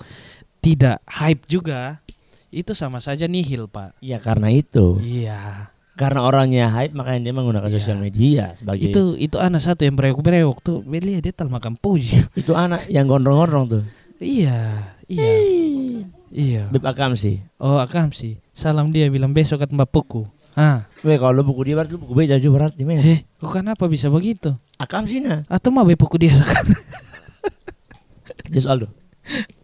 tidak 0.58 0.98
hype 1.06 1.46
juga, 1.46 2.02
itu 2.50 2.74
sama 2.74 2.98
saja 2.98 3.30
nihil, 3.30 3.70
Pak. 3.70 4.02
Iya 4.02 4.18
karena 4.18 4.50
itu. 4.50 4.98
Iya. 4.98 5.70
Karena 5.98 6.26
orangnya 6.26 6.70
hype 6.74 6.94
makanya 6.94 7.30
dia 7.30 7.34
menggunakan 7.34 7.70
Iya. 7.70 7.76
sosial 7.78 7.98
media 7.98 8.44
sebagai 8.58 8.90
Itu 8.90 9.14
itu 9.14 9.38
anak 9.38 9.62
satu 9.62 9.86
yang 9.86 9.94
berewok-berewok 9.94 10.58
tuh. 10.60 10.78
Beli 10.82 11.22
dia 11.22 11.30
tal 11.30 11.50
makan 11.50 11.78
puji. 11.78 12.26
itu 12.34 12.50
anak 12.52 12.86
yang 12.90 13.06
gondrong-gondrong 13.06 13.66
tuh. 13.78 13.82
iya, 14.18 14.90
iya. 15.06 15.30
Iya. 16.32 16.68
Beb 16.68 16.84
Akam 16.84 17.16
sih. 17.16 17.40
Oh, 17.56 17.80
akam 17.80 18.12
sih. 18.12 18.38
Salam 18.52 18.92
dia 18.92 19.08
bilang 19.08 19.32
besok 19.32 19.64
ke 19.64 19.66
tempat 19.68 19.88
puku. 19.88 20.28
Ah, 20.58 20.90
Weh 21.06 21.14
kalau 21.14 21.46
buku 21.46 21.70
dia 21.70 21.78
berarti 21.78 21.94
lu 21.94 22.02
buku 22.02 22.18
beja 22.18 22.34
juga 22.34 22.66
berarti 22.66 22.82
men. 22.82 22.98
eh, 22.98 23.20
kok 23.38 23.62
kenapa 23.62 23.86
bisa 23.86 24.10
begitu? 24.10 24.58
Akam 24.74 25.06
sih 25.06 25.22
nah. 25.22 25.46
Atau 25.46 25.70
mau 25.70 25.86
puku 25.86 26.18
dia 26.18 26.34
sekarang? 26.34 26.74
Just 28.50 28.66
Aldo. 28.66 28.90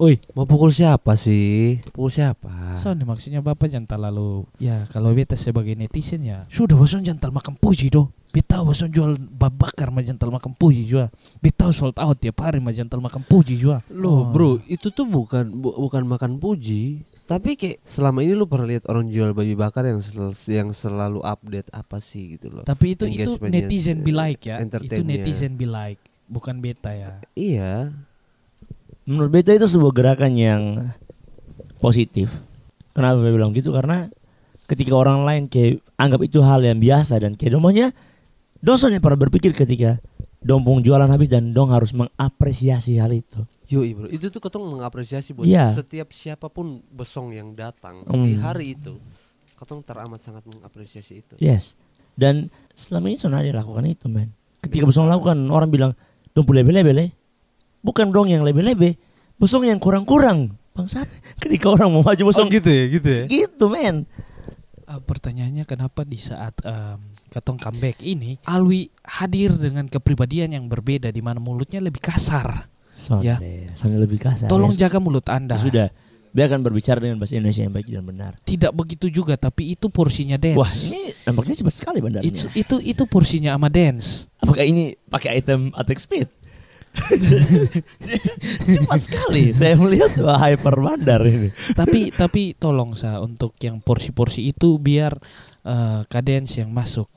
Oi, 0.00 0.16
Mau 0.32 0.48
pukul 0.48 0.72
siapa 0.72 1.12
sih? 1.12 1.76
Pukul 1.86 2.08
siapa? 2.08 2.48
so 2.72 2.88
nih 2.88 3.04
maksudnya 3.04 3.44
bapak 3.44 3.68
jangan 3.68 3.84
terlalu 3.86 4.48
ya 4.56 4.88
kalau 4.88 5.12
beta 5.12 5.36
sebagai 5.36 5.76
netizen 5.76 6.24
ya 6.24 6.48
sudah 6.48 6.72
bosan 6.72 7.04
jangan 7.04 7.20
terlalu 7.20 7.36
makan 7.36 7.54
puji 7.54 7.92
do. 7.92 8.08
Beta 8.30 8.62
bosan 8.62 8.88
jual 8.88 9.18
babakar 9.18 9.90
mah 9.90 10.00
jangan 10.00 10.32
makan 10.32 10.54
puji 10.54 10.86
juga. 10.86 11.12
Beta 11.36 11.68
sold 11.68 11.98
out 11.98 12.16
tiap 12.16 12.40
hari 12.40 12.56
mah 12.56 12.72
jangan 12.72 12.96
makan 13.02 13.20
puji 13.20 13.58
juga. 13.58 13.84
Loh 13.90 14.22
Oh. 14.22 14.24
bro, 14.24 14.50
itu 14.64 14.88
tuh 14.88 15.04
bukan 15.04 15.50
bu- 15.52 15.76
bukan 15.76 16.06
makan 16.06 16.38
puji. 16.38 17.04
Tapi 17.26 17.52
kayak 17.52 17.84
selama 17.84 18.22
ini 18.22 18.32
lu 18.32 18.46
pernah 18.46 18.70
lihat 18.70 18.86
orang 18.86 19.04
jual 19.06 19.30
babi 19.30 19.52
bakar 19.52 19.84
yang 19.84 20.00
sel- 20.00 20.32
yang 20.48 20.70
selalu 20.70 21.20
update 21.20 21.68
apa 21.68 22.00
sih 22.00 22.38
gitu 22.38 22.48
loh. 22.50 22.64
Tapi 22.64 22.94
itu 22.94 23.04
itu 23.04 23.36
netizen 23.42 24.00
be 24.00 24.10
like 24.10 24.40
ya. 24.42 24.62
Itu 24.62 25.04
netizen 25.04 25.58
be 25.58 25.66
like, 25.66 26.00
bukan 26.24 26.56
beta 26.56 26.88
ya. 26.88 27.20
Iya. 27.34 27.92
Menurut 29.10 29.30
beta 29.34 29.50
itu 29.50 29.66
sebuah 29.66 29.90
gerakan 29.90 30.38
yang 30.38 30.62
positif. 31.82 32.30
Kenapa 32.94 33.18
beta 33.18 33.34
bilang 33.34 33.50
gitu? 33.50 33.74
Karena 33.74 34.06
ketika 34.70 34.94
orang 34.94 35.26
lain 35.26 35.42
kayak 35.50 35.82
anggap 35.98 36.22
itu 36.22 36.38
hal 36.46 36.62
yang 36.62 36.78
biasa 36.78 37.18
dan 37.18 37.34
kayak 37.34 37.58
domanya 37.58 37.90
dosen 38.62 38.94
yang 38.94 39.02
pernah 39.02 39.18
berpikir 39.18 39.50
ketika 39.50 39.98
dompung 40.38 40.78
jualan 40.80 41.10
habis 41.10 41.26
dan 41.26 41.50
dong 41.50 41.74
harus 41.74 41.90
mengapresiasi 41.90 43.02
hal 43.02 43.10
itu. 43.10 43.42
Yoi 43.66 43.94
bro, 43.94 44.06
itu 44.10 44.30
tuh 44.30 44.38
ketong 44.38 44.66
mengapresiasi 44.66 45.34
buat 45.34 45.46
Iya. 45.46 45.74
setiap 45.74 46.10
siapa 46.10 46.46
pun 46.46 46.78
besong 46.90 47.34
yang 47.34 47.50
datang 47.50 48.02
di 48.06 48.38
Hmm. 48.38 48.42
hari 48.42 48.74
itu. 48.74 48.94
Ketong 49.54 49.84
teramat 49.84 50.22
sangat 50.22 50.46
mengapresiasi 50.48 51.20
itu. 51.20 51.34
Yes. 51.36 51.76
Dan 52.16 52.48
selama 52.72 53.12
ini 53.12 53.18
Sona 53.20 53.44
dia 53.44 53.52
lakukan 53.52 53.84
itu, 53.86 54.08
men. 54.08 54.32
Ketika 54.60 54.88
Bosong 54.88 55.08
lakukan, 55.08 55.36
orang 55.48 55.68
bilang, 55.68 55.92
dong 56.32 56.44
lebe-lebe 56.48 56.92
le. 56.92 57.06
Bukan 57.80 58.12
dong 58.12 58.28
yang 58.28 58.44
lebe-lebe, 58.44 59.00
Bosong 59.36 59.64
yang 59.64 59.80
kurang-kurang. 59.80 60.60
Bangsat. 60.76 61.08
Ketika 61.40 61.72
orang 61.72 61.88
mau 61.88 62.04
maju 62.04 62.22
Bosong 62.28 62.52
gitu 62.52 62.68
ya, 62.68 62.84
gitu 62.92 63.08
ya. 63.08 63.24
gitu, 63.26 63.64
men. 63.72 64.04
Eh, 64.84 65.00
pertanyaannya 65.00 65.64
kenapa 65.64 66.02
di 66.02 66.18
saat 66.18 66.52
em, 66.60 66.98
Katong 67.30 67.62
comeback 67.62 68.02
ini 68.02 68.42
Alwi 68.42 68.90
hadir 69.06 69.54
dengan 69.54 69.86
kepribadian 69.86 70.50
yang 70.50 70.66
berbeda 70.66 71.08
di 71.08 71.22
mana 71.22 71.38
mulutnya 71.38 71.78
lebih 71.78 72.02
kasar. 72.02 72.66
Sonde, 72.92 73.24
Ya. 73.24 73.38
Sonde 73.78 73.96
lebih 73.96 74.18
kasar. 74.18 74.50
Tolong 74.50 74.74
ya. 74.74 74.86
jaga 74.86 74.98
mulut 74.98 75.24
Anda. 75.30 75.56
Sudah. 75.56 75.88
Dia 76.30 76.46
akan 76.46 76.62
berbicara 76.62 77.02
dengan 77.02 77.18
bahasa 77.18 77.34
Indonesia 77.34 77.66
yang 77.66 77.74
baik 77.74 77.86
dan 77.90 78.04
benar. 78.06 78.32
Tidak 78.44 78.70
begitu 78.70 79.10
juga 79.10 79.34
tapi 79.34 79.74
itu 79.74 79.90
porsinya 79.90 80.38
dance. 80.38 80.58
Wah, 80.58 80.70
ini 80.70 81.10
nampaknya 81.26 81.54
cepat 81.58 81.74
sekali 81.74 81.98
bandarnya. 81.98 82.26
itu 82.26 82.46
itu 82.54 82.76
itu 82.78 83.02
porsinya 83.06 83.58
ama 83.58 83.66
dance. 83.66 84.30
Apakah 84.38 84.62
ini 84.62 84.94
pakai 85.10 85.38
item 85.38 85.74
attack 85.74 85.98
speed? 85.98 86.30
cepat 88.74 89.00
sekali. 89.00 89.54
Saya 89.54 89.74
melihat 89.78 90.12
wah, 90.20 90.38
hyper 90.38 90.76
bandar 90.76 91.22
ini. 91.22 91.50
tapi 91.72 92.10
tapi 92.10 92.54
tolong 92.54 92.94
sa 92.94 93.18
untuk 93.18 93.54
yang 93.60 93.78
porsi-porsi 93.78 94.50
itu 94.50 94.76
biar 94.76 95.14
eh, 95.62 96.00
kadens 96.06 96.56
yang 96.56 96.70
masuk. 96.70 97.08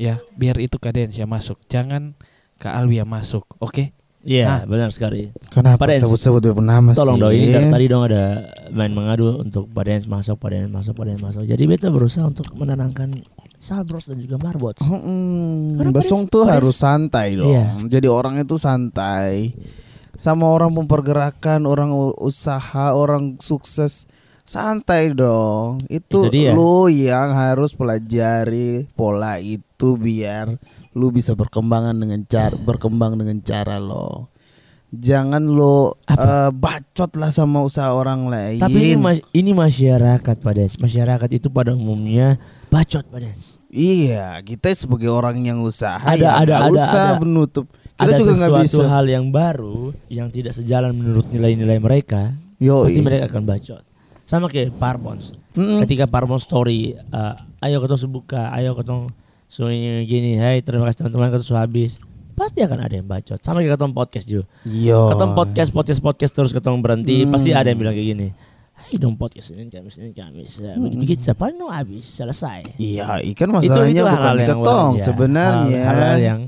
Ya, 0.00 0.22
biar 0.32 0.56
itu 0.56 0.80
kadens 0.80 1.12
yang 1.12 1.28
masuk. 1.28 1.60
Jangan 1.68 2.16
ke 2.56 2.68
Alwi 2.68 3.00
yang 3.00 3.10
masuk. 3.10 3.44
Oke? 3.58 3.92
Iya, 4.20 4.44
Ah. 4.44 4.60
benar 4.68 4.92
sekali. 4.92 5.32
Kenapa 5.48 5.88
sebut-sebut 5.88 6.44
nama 6.60 6.92
Tolong 6.92 7.16
sih? 7.16 7.22
dong 7.24 7.32
ini 7.32 7.46
dari 7.50 7.68
tadi 7.72 7.84
dong 7.88 8.04
ada 8.04 8.24
main 8.68 8.92
mengadu 8.92 9.40
untuk 9.40 9.64
Padens 9.72 10.04
masuk, 10.04 10.36
Padens 10.36 10.68
masuk, 10.68 10.92
Padens 10.92 11.24
masuk. 11.24 11.48
Jadi 11.48 11.64
beta 11.64 11.88
berusaha 11.88 12.28
untuk 12.28 12.44
menenangkan 12.52 13.16
Salbros 13.60 14.08
dan 14.08 14.16
juga 14.16 14.40
Marbots. 14.40 14.80
Hmm, 14.80 15.76
Paris- 15.92 16.08
tuh 16.32 16.48
Paris- 16.48 16.52
harus 16.56 16.76
santai 16.80 17.36
dong. 17.36 17.52
Iya. 17.52 17.76
Jadi 17.92 18.08
orang 18.08 18.40
itu 18.40 18.56
santai. 18.56 19.52
Sama 20.16 20.48
orang 20.48 20.72
mempergerakan, 20.72 21.64
orang 21.64 21.92
usaha, 22.16 22.92
orang 22.92 23.36
sukses 23.36 24.08
santai 24.44 25.12
dong. 25.12 25.80
Itu, 25.86 26.24
Itu 26.24 26.32
dia. 26.32 26.56
lu 26.56 26.88
yang 26.88 27.32
harus 27.32 27.76
pelajari 27.76 28.88
pola 28.92 29.36
itu 29.36 29.96
biar 29.96 30.56
lu 30.90 31.08
bisa 31.08 31.36
berkembangan 31.36 31.94
dengan 31.94 32.24
cara 32.24 32.56
berkembang 32.56 33.14
dengan 33.14 33.44
cara 33.44 33.76
lo. 33.76 34.32
Jangan 34.90 35.46
lo 35.46 36.00
eh, 36.02 36.50
bacot 36.50 37.14
lah 37.14 37.30
sama 37.30 37.62
usaha 37.62 37.94
orang 37.94 38.26
lain. 38.26 38.58
Tapi 38.58 38.78
ini 38.90 38.94
mas- 38.98 39.24
ini 39.30 39.54
masyarakat 39.54 40.36
Padens. 40.42 40.74
Masyarakat 40.76 41.30
itu 41.30 41.46
pada 41.46 41.72
umumnya 41.72 42.40
bacot 42.70 43.04
Padens. 43.06 43.58
Iya, 43.68 44.38
kita 44.40 44.70
sebagai 44.72 45.10
orang 45.10 45.42
yang 45.42 45.58
usaha 45.60 45.98
Ada- 45.98 46.18
ya 46.18 46.30
ada- 46.38 46.58
ada- 46.64 46.72
usah 46.72 47.04
ada- 47.14 47.20
menutup. 47.20 47.66
Kita 47.94 48.16
ada 48.16 48.16
juga 48.16 48.32
sesuatu 48.32 48.64
bisa. 48.80 48.88
hal 48.88 49.04
yang 49.06 49.26
baru 49.28 49.92
yang 50.08 50.32
tidak 50.32 50.56
sejalan 50.56 50.96
menurut 50.96 51.28
nilai-nilai 51.28 51.76
mereka, 51.76 52.32
Yo, 52.56 52.86
pasti 52.88 53.02
mereka 53.04 53.28
akan 53.28 53.42
bacot. 53.44 53.82
Sama 54.24 54.46
kayak 54.48 54.72
Parpons. 54.78 55.36
Mm. 55.52 55.84
Ketika 55.84 56.08
Parpons 56.08 56.40
story, 56.40 56.94
eh, 56.96 57.34
ayo 57.60 57.82
ketong 57.84 58.00
sebuka, 58.00 58.48
ayo 58.54 58.72
ketong 58.72 59.12
so 59.44 59.68
ini 59.68 60.06
gini, 60.06 60.38
hey 60.38 60.62
terima 60.62 60.86
kasih 60.86 61.04
teman-teman 61.04 61.28
ketong 61.28 61.50
sudah 61.50 61.66
habis. 61.66 62.00
Pasti 62.32 62.64
akan 62.64 62.80
ada 62.80 62.94
yang 62.96 63.04
bacot. 63.04 63.36
Sama 63.44 63.60
kayak 63.60 63.76
ketong 63.76 63.92
podcast 63.92 64.24
juga. 64.24 64.48
Yo. 64.64 65.12
Ketong 65.12 65.36
podcast, 65.36 65.68
podcast, 65.68 66.00
podcast 66.00 66.32
terus 66.32 66.50
ketong 66.50 66.80
berhenti, 66.80 67.20
Hmm. 67.20 67.36
pasti 67.36 67.52
ada 67.52 67.68
yang 67.68 67.76
bilang 67.76 67.92
kayak 67.92 68.08
gini. 68.16 68.28
Hai 68.80 68.96
dong 68.96 69.14
podcast 69.14 69.52
ini 69.52 69.68
Kamis 69.68 70.00
ini 70.00 70.10
Kamis. 70.10 70.56
Ya, 70.56 70.72
begitu 70.80 71.04
gitu 71.14 71.36
paling 71.36 71.60
dong 71.60 71.68
habis 71.68 72.08
selesai. 72.08 72.74
Iya, 72.80 73.20
ikan 73.34 73.52
masalahnya 73.52 74.02
bukan 74.02 74.16
hal-hal 74.16 74.34
di 74.34 74.40
yang 74.40 74.48
ketong 74.56 74.90
wajar. 74.96 75.04
sebenarnya. 75.04 75.82
Hal-hal 75.84 76.16
yang 76.18 76.40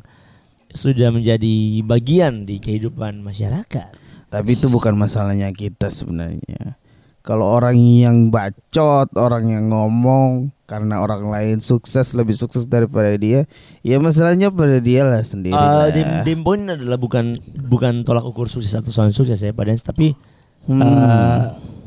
sudah 0.73 1.09
menjadi 1.13 1.55
bagian 1.85 2.49
di 2.49 2.57
kehidupan 2.57 3.21
masyarakat. 3.21 3.93
Tapi 4.33 4.51
itu 4.57 4.67
bukan 4.73 4.97
masalahnya 4.97 5.53
kita 5.53 5.93
sebenarnya. 5.93 6.81
Kalau 7.23 7.47
orang 7.47 7.77
yang 7.79 8.33
bacot, 8.33 9.13
orang 9.15 9.53
yang 9.53 9.71
ngomong 9.71 10.51
karena 10.67 10.99
orang 10.99 11.29
lain 11.29 11.61
sukses 11.61 12.17
lebih 12.17 12.35
sukses 12.35 12.65
daripada 12.65 13.13
dia, 13.15 13.45
ya 13.85 14.01
masalahnya 14.01 14.49
pada 14.51 14.81
dia 14.81 15.05
lah 15.05 15.21
sendiri. 15.23 15.55
Lah. 15.55 15.93
dim, 15.93 16.09
dim 16.25 16.41
point 16.41 16.65
adalah 16.67 16.97
bukan 16.97 17.37
bukan 17.69 18.03
tolak 18.03 18.25
ukur 18.25 18.49
sukses 18.49 18.73
atau 18.73 18.91
soal 18.91 19.13
sukses 19.13 19.39
ya 19.39 19.53
pada 19.53 19.77
tapi 19.77 20.17
Hmm. 20.63 20.79
eh, 20.79 21.43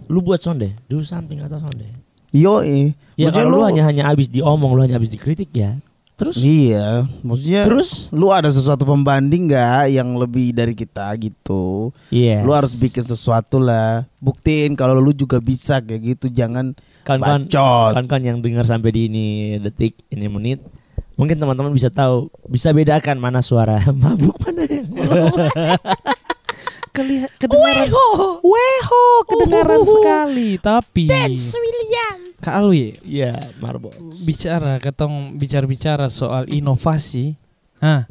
lu 0.07 0.19
buat 0.21 0.41
sonde, 0.41 0.73
do 0.89 1.01
something 1.01 1.41
atau 1.41 1.59
sonde. 1.61 1.87
Yoi. 2.35 2.91
Ya 3.15 3.31
kalau 3.31 3.49
lu 3.51 3.59
hanya 3.63 3.87
hanya 3.87 4.11
habis 4.11 4.27
diomong, 4.27 4.75
lu 4.75 4.83
hanya 4.83 4.99
habis 4.99 5.11
dikritik 5.11 5.49
ya. 5.55 5.79
Terus 6.15 6.39
Iya, 6.39 7.11
maksudnya 7.27 7.67
terus 7.67 8.07
lu 8.15 8.31
ada 8.31 8.47
sesuatu 8.47 8.87
pembanding 8.87 9.51
nggak 9.51 9.99
yang 9.99 10.15
lebih 10.15 10.55
dari 10.55 10.71
kita 10.71 11.11
gitu? 11.19 11.91
Iya. 12.07 12.39
Lu 12.39 12.55
harus 12.55 12.71
bikin 12.71 13.03
sesuatu 13.03 13.59
lah. 13.59 14.07
Buktiin 14.23 14.79
kalau 14.79 14.95
lu 15.03 15.11
juga 15.11 15.43
bisa 15.43 15.83
kayak 15.83 16.15
gitu. 16.15 16.31
Jangan 16.31 16.71
kawan-kawan 17.03 17.51
kawan-kawan 17.51 18.23
yang 18.23 18.37
dengar 18.39 18.63
sampai 18.63 18.95
di 18.95 19.01
ini 19.11 19.27
detik, 19.59 20.07
ini 20.07 20.31
menit, 20.31 20.63
mungkin 21.19 21.35
teman-teman 21.35 21.75
bisa 21.75 21.91
tahu, 21.91 22.31
bisa 22.47 22.71
bedakan 22.71 23.19
mana 23.19 23.43
suara 23.43 23.83
mabuk 24.03 24.39
mana 24.39 24.63
yang 24.71 24.87
Kelihat 26.95 27.31
kedengaran 27.35 27.91
Weho 28.39 29.03
kedengaran 29.27 29.81
sekali 29.83 30.49
tapi 30.57 31.05
Kak 32.35 32.55
Alwi 32.55 32.93
Iya, 33.01 33.51
marbot. 33.57 33.95
bicara 34.21 34.77
katong 34.77 35.35
bicara-bicara 35.35 36.07
soal 36.07 36.45
inovasi. 36.45 37.33
Hah. 37.81 38.05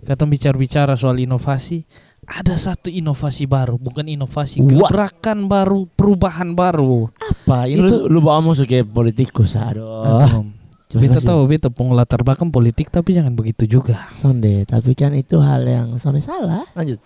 Katong 0.00 0.30
bicara-bicara 0.30 0.94
soal 0.94 1.18
inovasi, 1.18 1.82
ada 2.24 2.54
satu 2.56 2.88
inovasi 2.88 3.44
baru, 3.44 3.74
bukan 3.76 4.06
inovasi, 4.06 4.60
Wah. 4.60 4.86
gerakan 4.86 5.50
baru, 5.50 5.84
perubahan 5.92 6.52
baru. 6.52 7.10
Apa? 7.16 7.66
Ini 7.66 7.80
Itu- 7.80 8.06
lu, 8.06 8.16
lu 8.16 8.18
bawa 8.20 8.38
musuh 8.40 8.64
kayak 8.64 8.86
politikus, 8.86 9.56
aduh. 9.56 10.46
Beta 10.86 11.18
jelasin. 11.18 11.28
tahu 11.28 11.40
beta 11.50 11.68
penglatar 11.68 12.22
belakang 12.22 12.48
politik 12.48 12.88
tapi 12.88 13.12
jangan 13.12 13.34
begitu 13.34 13.66
juga. 13.66 14.06
Sonde, 14.14 14.62
tapi 14.64 14.94
kan 14.94 15.12
itu 15.12 15.42
hal 15.42 15.66
yang 15.66 15.98
sonde 15.98 16.22
salah. 16.22 16.62
Lanjut. 16.72 17.02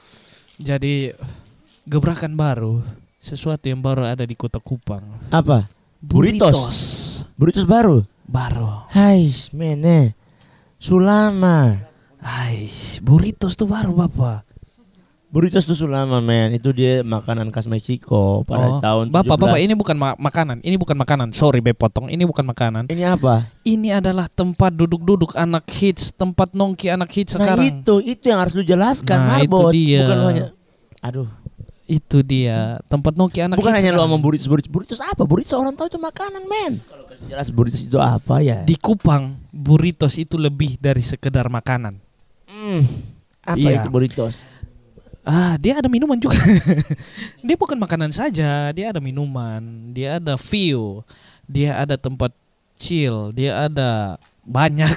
Jadi 0.60 1.08
gebrakan 1.88 2.36
baru, 2.36 2.84
sesuatu 3.16 3.64
yang 3.64 3.80
baru 3.80 4.04
ada 4.04 4.28
di 4.28 4.36
Kota 4.36 4.60
Kupang. 4.60 5.00
Apa? 5.32 5.72
Burritos. 6.04 7.24
Burritos 7.32 7.64
baru. 7.64 8.04
Baru. 8.28 8.84
Hai, 8.92 9.32
mene. 9.56 10.12
Sulama. 10.76 11.80
Hai, 12.20 12.68
burritos 13.00 13.56
tuh 13.56 13.72
baru 13.72 13.96
Bapak. 13.96 14.49
Burritos 15.30 15.62
itu 15.62 15.78
Sulama, 15.78 16.18
men. 16.18 16.50
Itu 16.52 16.70
dia 16.70 17.00
makanan 17.00 17.48
khas 17.48 17.64
Meksiko 17.64 18.42
pada 18.42 18.66
Oh, 18.68 18.80
tahun 18.80 19.04
Bapak, 19.08 19.38
17. 19.38 19.42
Bapak 19.46 19.58
ini 19.60 19.74
bukan 19.74 19.94
ma- 19.94 20.18
makanan. 20.18 20.58
Ini 20.58 20.74
bukan 20.74 20.96
makanan. 20.96 21.30
Sorry, 21.30 21.58
Be 21.58 21.70
potong. 21.70 22.06
Ini 22.06 22.22
bukan 22.24 22.42
makanan. 22.44 22.86
Ini 22.86 23.14
apa? 23.14 23.46
Ini 23.62 23.94
adalah 23.96 24.26
tempat 24.26 24.74
duduk-duduk 24.74 25.32
anak 25.34 25.70
hits, 25.70 26.10
tempat 26.12 26.50
nongki 26.50 26.90
anak 26.90 27.06
hits 27.08 27.32
Nah 27.32 27.46
sekarang. 27.46 27.62
itu, 27.64 27.94
itu 28.04 28.24
yang 28.26 28.42
harus 28.42 28.52
lu 28.52 28.64
jelaskan, 28.64 29.18
Nah, 29.20 29.38
itu 29.38 29.54
Marbot. 29.54 29.70
dia. 29.70 30.02
Bukan 30.02 30.18
hanya 30.26 30.44
Aduh, 31.00 31.28
Itu 31.86 32.22
dia 32.22 32.78
tempat 32.86 33.14
Noki 33.14 33.38
anak 33.40 33.54
Bukan 33.54 33.70
hits 33.72 33.82
hanya 33.82 33.90
lo 33.92 34.02
sama 34.04 34.14
burritos, 34.16 34.46
burritos, 34.46 34.66
burritos 34.68 35.00
apa? 35.00 35.22
Burritos 35.22 35.50
orang 35.52 35.74
tahu 35.74 35.86
itu 35.86 35.98
makanan, 35.98 36.42
men. 36.44 36.78
Kalau 36.80 37.02
kasih 37.04 37.26
jelas 37.28 37.46
burritos 37.48 37.82
itu 37.82 37.98
apa 37.98 38.38
ya? 38.38 38.62
Di 38.62 38.74
Kupang 38.74 39.38
burritos 39.48 40.14
itu 40.14 40.34
lebih 40.34 40.74
dari 40.76 41.00
sekedar 41.00 41.46
makanan. 41.46 41.98
Hmm, 42.46 42.82
apa 43.40 43.54
Iya. 43.56 43.78
itu 43.80 43.88
burritos? 43.88 44.42
Ah, 45.20 45.60
dia 45.60 45.76
ada 45.76 45.88
minuman 45.88 46.16
juga. 46.16 46.36
dia 47.46 47.56
bukan 47.56 47.76
makanan 47.76 48.10
saja, 48.10 48.72
dia 48.72 48.86
ada 48.88 49.00
minuman, 49.04 49.92
dia 49.92 50.16
ada 50.16 50.40
view, 50.40 51.04
dia 51.44 51.76
ada 51.76 52.00
tempat 52.00 52.32
chill, 52.80 53.28
dia 53.36 53.68
ada 53.68 54.16
banyak 54.40 54.96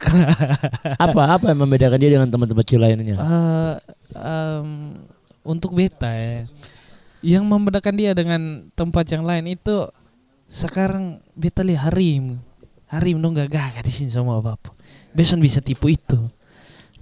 apa 1.04 1.22
apa 1.36 1.52
yang 1.52 1.68
membedakan 1.68 2.00
dia 2.00 2.12
dengan 2.16 2.30
teman-teman 2.32 2.64
kecil 2.64 2.80
lainnya? 2.80 3.20
Eh, 3.20 3.74
em, 4.16 4.68
untuk 5.44 5.76
beta 5.76 6.08
ya, 6.08 6.48
yang 7.20 7.44
membedakan 7.44 7.96
dia 8.00 8.16
dengan 8.16 8.72
tempat 8.74 9.04
yang 9.12 9.28
lain 9.28 9.52
itu 9.52 9.92
sekarang 10.48 11.20
beta 11.36 11.68
lihat 11.68 11.92
Harim, 11.92 12.40
Harim 12.88 13.20
dong 13.20 13.36
gak 13.36 13.52
gagah 13.52 13.84
di 13.84 13.92
sini 13.92 14.10
sama 14.14 14.40
bapak. 14.40 14.72
Beson 15.12 15.44
bisa 15.44 15.60
tipu 15.60 15.92
itu. 15.92 16.18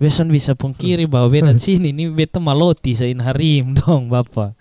Beson 0.02 0.34
bisa 0.34 0.58
pungkiri 0.58 1.06
bahwa 1.06 1.30
beta 1.30 1.54
sini 1.62 1.94
ini 1.94 2.10
beta 2.10 2.42
maloti 2.42 2.98
sein 2.98 3.22
Harim 3.22 3.74
dong 3.80 4.10
bapak. 4.10 4.58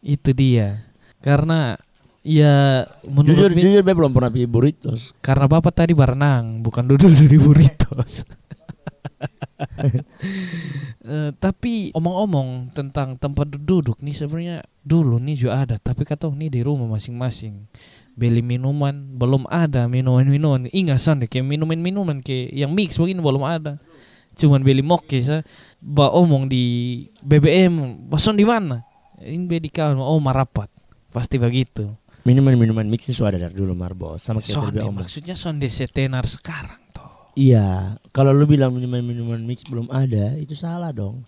Itu 0.00 0.32
dia. 0.32 0.88
Karena 1.20 1.76
ya 2.24 2.88
menurut 3.04 3.36
jujur 3.36 3.50
beta- 3.52 3.64
jujur 3.68 3.82
Be 3.84 3.92
belum 3.92 4.16
pernah 4.16 4.32
pilih 4.32 4.48
burritos. 4.48 5.12
karena 5.20 5.44
bapak 5.44 5.76
tadi 5.76 5.92
berenang, 5.92 6.64
bukan 6.64 6.88
duduk 6.88 7.12
di 7.20 7.36
burritos. 7.36 8.24
Eh, 11.02 11.30
tapi 11.38 11.90
omong-omong 11.94 12.70
tentang 12.74 13.18
tempat 13.18 13.50
duduk 13.50 13.98
nih 13.98 14.14
sebenarnya 14.14 14.56
dulu 14.86 15.18
nih 15.18 15.34
juga 15.34 15.66
ada, 15.66 15.76
tapi 15.78 16.06
kata 16.06 16.30
nih 16.30 16.50
di 16.50 16.60
rumah 16.62 16.86
masing-masing 16.86 17.66
beli 18.12 18.44
minuman 18.44 18.92
belum 19.16 19.48
ada 19.48 19.88
minuman-minuman 19.88 20.68
ingat 20.68 21.00
deh 21.16 21.28
kayak 21.28 21.48
minuman-minuman 21.48 22.20
kayak 22.20 22.52
yang 22.52 22.70
mix 22.76 23.00
begini 23.00 23.24
belum 23.24 23.40
ada 23.40 23.80
cuman 24.38 24.60
beli 24.64 24.80
moke 24.80 25.18
sa 25.20 25.44
ba 25.82 26.12
omong 26.12 26.48
di 26.48 26.64
BBM 27.20 28.06
bason 28.08 28.36
di 28.38 28.46
mana 28.46 28.80
ini 29.20 29.44
beli 29.46 29.68
kawan 29.68 30.00
oh 30.00 30.18
marapat 30.18 30.68
pasti 31.12 31.36
begitu 31.36 31.88
Minuman-minuman 32.22 32.86
mix 32.86 33.10
itu 33.10 33.18
sudah 33.18 33.34
dari 33.34 33.50
dulu 33.50 33.74
Marbo 33.74 34.14
sama 34.14 34.38
kayak 34.38 34.54
sonde 34.54 34.78
omong. 34.78 35.02
maksudnya 35.02 35.34
sonde 35.34 35.66
setenar 35.66 36.22
sekarang 36.22 36.78
toh 36.94 37.34
Iya, 37.34 37.96
kalau 38.12 38.30
lu 38.36 38.44
bilang 38.44 38.76
minuman-minuman 38.76 39.40
mix 39.40 39.64
belum 39.64 39.88
ada, 39.88 40.36
itu 40.36 40.52
salah 40.52 40.92
dong. 40.92 41.24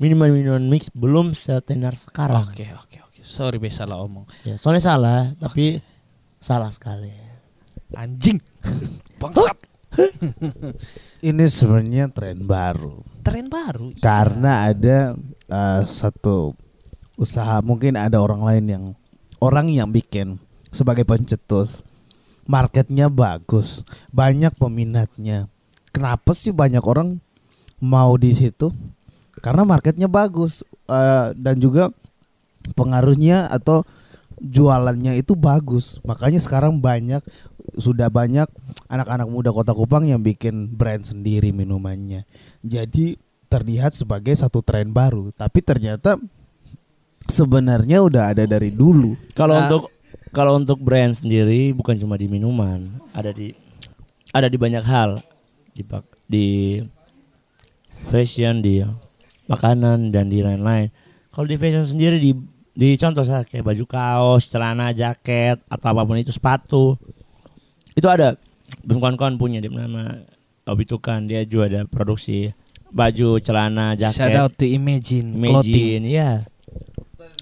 Minuman-minuman 0.00 0.64
mix 0.64 0.88
belum 0.88 1.36
setenar 1.36 1.92
sekarang. 1.92 2.48
Oke 2.48 2.64
oke 2.72 2.96
oke. 3.04 3.20
Sorry 3.20 3.60
be 3.60 3.68
salah 3.68 4.00
omong. 4.00 4.24
Ya, 4.48 4.56
soalnya 4.56 4.82
salah, 4.84 5.20
tapi 5.36 5.84
salah 6.40 6.72
sekali. 6.72 7.12
Anjing. 7.92 8.40
Bangsat. 9.20 9.56
Ini 11.28 11.44
sebenarnya 11.48 12.12
tren 12.12 12.44
baru. 12.44 13.02
Tren 13.26 13.50
baru. 13.50 13.90
karena 13.98 14.70
ada 14.70 15.18
eh, 15.50 15.82
satu 15.88 16.54
usaha 17.18 17.58
mungkin 17.64 17.96
ada 17.98 18.20
orang 18.20 18.44
lain 18.44 18.64
yang 18.68 18.84
orang 19.42 19.66
yang 19.72 19.88
bikin 19.90 20.38
sebagai 20.70 21.02
pencetus. 21.02 21.82
Marketnya 22.46 23.10
bagus 23.10 23.82
banyak 24.14 24.54
peminatnya. 24.54 25.50
Kenapa 25.90 26.30
sih 26.30 26.54
banyak 26.54 26.84
orang 26.86 27.18
mau 27.82 28.14
di 28.14 28.30
situ? 28.38 28.70
Karena 29.42 29.66
marketnya 29.66 30.06
bagus 30.06 30.62
eh, 30.86 31.34
dan 31.34 31.58
juga 31.58 31.90
pengaruhnya 32.78 33.50
atau 33.50 33.82
jualannya 34.40 35.16
itu 35.18 35.32
bagus. 35.34 35.98
Makanya 36.04 36.40
sekarang 36.40 36.78
banyak 36.78 37.24
sudah 37.76 38.08
banyak 38.08 38.48
anak-anak 38.88 39.28
muda 39.28 39.50
kota 39.52 39.72
Kupang 39.72 40.06
yang 40.08 40.22
bikin 40.22 40.70
brand 40.72 41.02
sendiri 41.04 41.50
minumannya. 41.50 42.24
Jadi 42.62 43.16
terlihat 43.48 43.96
sebagai 43.96 44.32
satu 44.36 44.60
tren 44.60 44.92
baru. 44.92 45.32
Tapi 45.32 45.60
ternyata 45.62 46.20
sebenarnya 47.26 48.02
udah 48.04 48.32
ada 48.34 48.44
dari 48.46 48.70
dulu. 48.70 49.18
Kalau 49.34 49.56
Nah. 49.56 49.66
untuk 49.68 49.82
kalau 50.30 50.52
untuk 50.58 50.78
brand 50.82 51.16
sendiri 51.16 51.72
bukan 51.72 51.96
cuma 51.96 52.20
di 52.20 52.28
minuman, 52.28 53.00
ada 53.16 53.32
di 53.32 53.56
ada 54.30 54.46
di 54.50 54.58
banyak 54.60 54.84
hal. 54.84 55.24
Di 55.72 55.82
di 56.26 56.46
fashion, 58.08 58.60
di 58.60 58.82
makanan 59.46 60.10
dan 60.12 60.28
di 60.28 60.42
lain-lain. 60.42 60.90
Kalau 61.30 61.46
di 61.46 61.56
fashion 61.56 61.86
sendiri 61.86 62.16
di 62.20 62.32
di 62.76 62.92
contoh 63.00 63.24
saya 63.24 63.40
kayak 63.48 63.64
baju 63.64 63.84
kaos, 63.88 64.52
celana, 64.52 64.92
jaket 64.92 65.64
atau 65.64 65.86
apa 65.96 66.04
pun 66.04 66.20
itu 66.20 66.28
sepatu. 66.28 67.00
Itu 67.96 68.04
ada 68.12 68.36
kawan-kawan 68.84 69.40
punya 69.40 69.64
di 69.64 69.72
nama 69.72 70.20
Obi 70.68 70.84
Tukan 70.84 71.24
dia 71.24 71.40
juga 71.48 71.72
ada 71.72 71.80
produksi 71.88 72.52
baju, 72.92 73.40
celana, 73.40 73.96
jaket. 73.96 74.20
Shout 74.20 74.36
out 74.36 74.52
to 74.60 74.68
Imagine, 74.68 75.32
Clothing. 75.32 75.72
Imagine, 75.72 76.02
iya. 76.04 76.30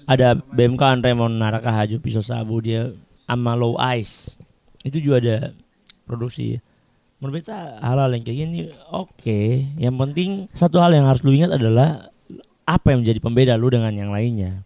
Ada 0.07 0.39
BMK 0.39 1.03
Raymond 1.03 1.35
Naraka 1.35 1.73
Haju 1.73 1.99
Pisau 1.99 2.23
Sabu 2.23 2.63
dia 2.63 2.95
sama 3.27 3.59
Low 3.59 3.75
Ice. 3.97 4.39
Itu 4.87 5.03
juga 5.03 5.19
ada 5.19 5.37
produksi. 6.07 6.61
Menurut 7.19 7.41
kita 7.41 7.81
hal-hal 7.81 8.13
yang 8.13 8.23
kayak 8.23 8.37
gini 8.37 8.59
oke. 8.93 9.41
Yang 9.81 9.95
penting 9.99 10.29
satu 10.53 10.77
hal 10.79 10.93
yang 10.93 11.09
harus 11.09 11.25
lu 11.25 11.33
ingat 11.33 11.57
adalah 11.57 12.13
apa 12.69 12.93
yang 12.93 13.01
menjadi 13.01 13.19
pembeda 13.19 13.53
lu 13.57 13.73
dengan 13.73 13.91
yang 13.97 14.13
lainnya. 14.13 14.61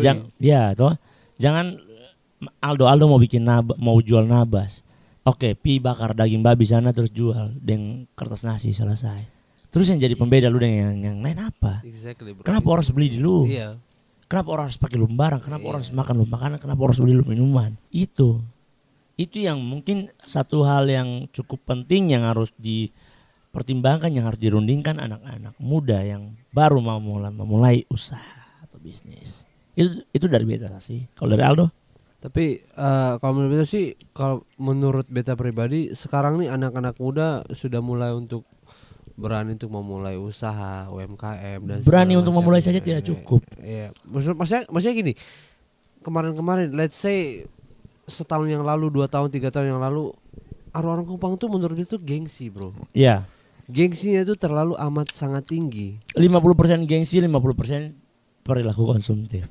Jangan, 0.00 0.32
ya 0.40 0.72
toh. 0.72 0.96
Jangan 1.36 1.76
Aldo 2.64 2.88
Aldo 2.88 3.04
mau 3.10 3.20
bikin 3.20 3.44
nab 3.44 3.76
mau 3.76 4.00
jual 4.00 4.24
nabas. 4.24 4.80
Oke, 5.22 5.54
pi 5.54 5.78
bakar 5.78 6.16
daging 6.16 6.42
babi 6.42 6.66
sana 6.66 6.90
terus 6.90 7.12
jual 7.12 7.54
dengan 7.60 8.08
kertas 8.16 8.42
nasi 8.42 8.74
selesai. 8.74 9.22
Terus 9.70 9.88
yang 9.88 10.02
jadi 10.02 10.18
pembeda 10.18 10.50
lu 10.50 10.58
dengan 10.58 10.92
yang, 10.92 10.98
yang 11.00 11.18
lain 11.22 11.38
apa? 11.48 11.80
Exactly, 11.86 12.34
bro. 12.34 12.42
Kenapa 12.44 12.66
orang 12.68 12.82
harus 12.84 12.92
beli 12.92 13.08
di 13.14 13.18
lu? 13.22 13.46
Iya. 13.46 13.78
Kenapa 14.28 14.48
orang 14.52 14.64
harus 14.68 14.80
pakai 14.80 14.96
lu 15.00 15.08
barang? 15.08 15.40
Kenapa 15.44 15.62
Iya. 15.64 15.70
orang 15.70 15.80
harus 15.80 15.92
makan 15.94 16.14
lu 16.18 16.26
makanan? 16.28 16.56
Kenapa 16.60 16.78
orang 16.82 16.92
harus 16.92 17.02
beli 17.04 17.14
lu 17.16 17.24
minuman? 17.24 17.70
Itu. 17.88 18.42
Itu 19.16 19.36
yang 19.38 19.62
mungkin 19.62 20.10
satu 20.26 20.66
hal 20.66 20.90
yang 20.90 21.30
cukup 21.30 21.62
penting 21.64 22.10
yang 22.10 22.26
harus 22.26 22.50
dipertimbangkan, 22.58 24.10
yang 24.10 24.26
harus 24.26 24.40
dirundingkan 24.42 24.98
anak-anak 24.98 25.54
muda 25.62 26.02
yang 26.02 26.34
baru 26.50 26.82
mau 26.82 26.98
mulai 26.98 27.30
memulai 27.30 27.76
usaha 27.88 28.58
atau 28.60 28.76
bisnis. 28.82 29.41
Itu 29.72 30.04
itu 30.12 30.26
dari 30.28 30.44
beta 30.44 30.68
sih. 30.78 31.08
Kalau 31.16 31.32
dari 31.32 31.44
Aldo? 31.44 31.66
Tapi 32.22 32.62
eh, 32.62 33.12
kalau 33.18 33.32
menurut 33.34 33.50
beta 33.58 33.66
sih, 33.66 33.98
kalau 34.14 34.46
menurut 34.60 35.06
beta 35.10 35.34
pribadi, 35.34 35.90
sekarang 35.96 36.38
nih 36.38 36.54
anak-anak 36.54 36.94
muda 37.02 37.42
sudah 37.50 37.82
mulai 37.82 38.14
untuk 38.14 38.46
berani 39.18 39.54
untuk 39.54 39.70
memulai 39.72 40.16
usaha 40.16 40.88
UMKM 40.88 41.60
dan 41.68 41.78
Berani 41.84 42.16
untuk 42.16 42.32
memulai 42.32 42.64
saja 42.64 42.80
tidak 42.80 43.04
cukup. 43.04 43.44
Iya, 43.60 43.92
maksud 44.08 44.38
maksudnya 44.38 44.62
maksudnya 44.72 44.96
gini. 44.96 45.12
Kemarin-kemarin, 46.02 46.74
let's 46.74 46.98
say 46.98 47.46
setahun 48.10 48.50
yang 48.50 48.66
lalu, 48.66 48.90
dua 48.90 49.06
tahun, 49.06 49.30
tiga 49.30 49.54
tahun 49.54 49.78
yang 49.78 49.82
lalu, 49.82 50.10
orang-orang 50.74 51.06
Kupang 51.06 51.34
tuh 51.38 51.46
menurut 51.46 51.78
tuh 51.86 52.02
gengsi, 52.02 52.50
bro. 52.50 52.74
Ya. 52.90 53.22
Gengsinya 53.70 54.26
itu 54.26 54.34
terlalu 54.34 54.74
amat 54.74 55.14
sangat 55.14 55.46
tinggi. 55.46 56.02
50% 56.18 56.82
gengsi, 56.90 57.22
50% 57.22 57.94
perilaku 58.42 58.82
konsumtif. 58.90 59.46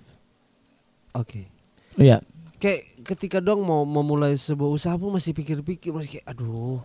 Oke. 1.13 1.47
Iya. 1.95 2.23
Kayak 2.55 2.81
ketika 3.03 3.37
dong 3.39 3.61
mau 3.61 3.81
memulai 3.83 4.37
sebuah 4.37 4.69
usaha 4.69 4.93
pun 4.93 5.11
masih 5.11 5.33
pikir-pikir, 5.33 5.91
masih 5.91 6.19
kayak 6.19 6.25
aduh. 6.29 6.79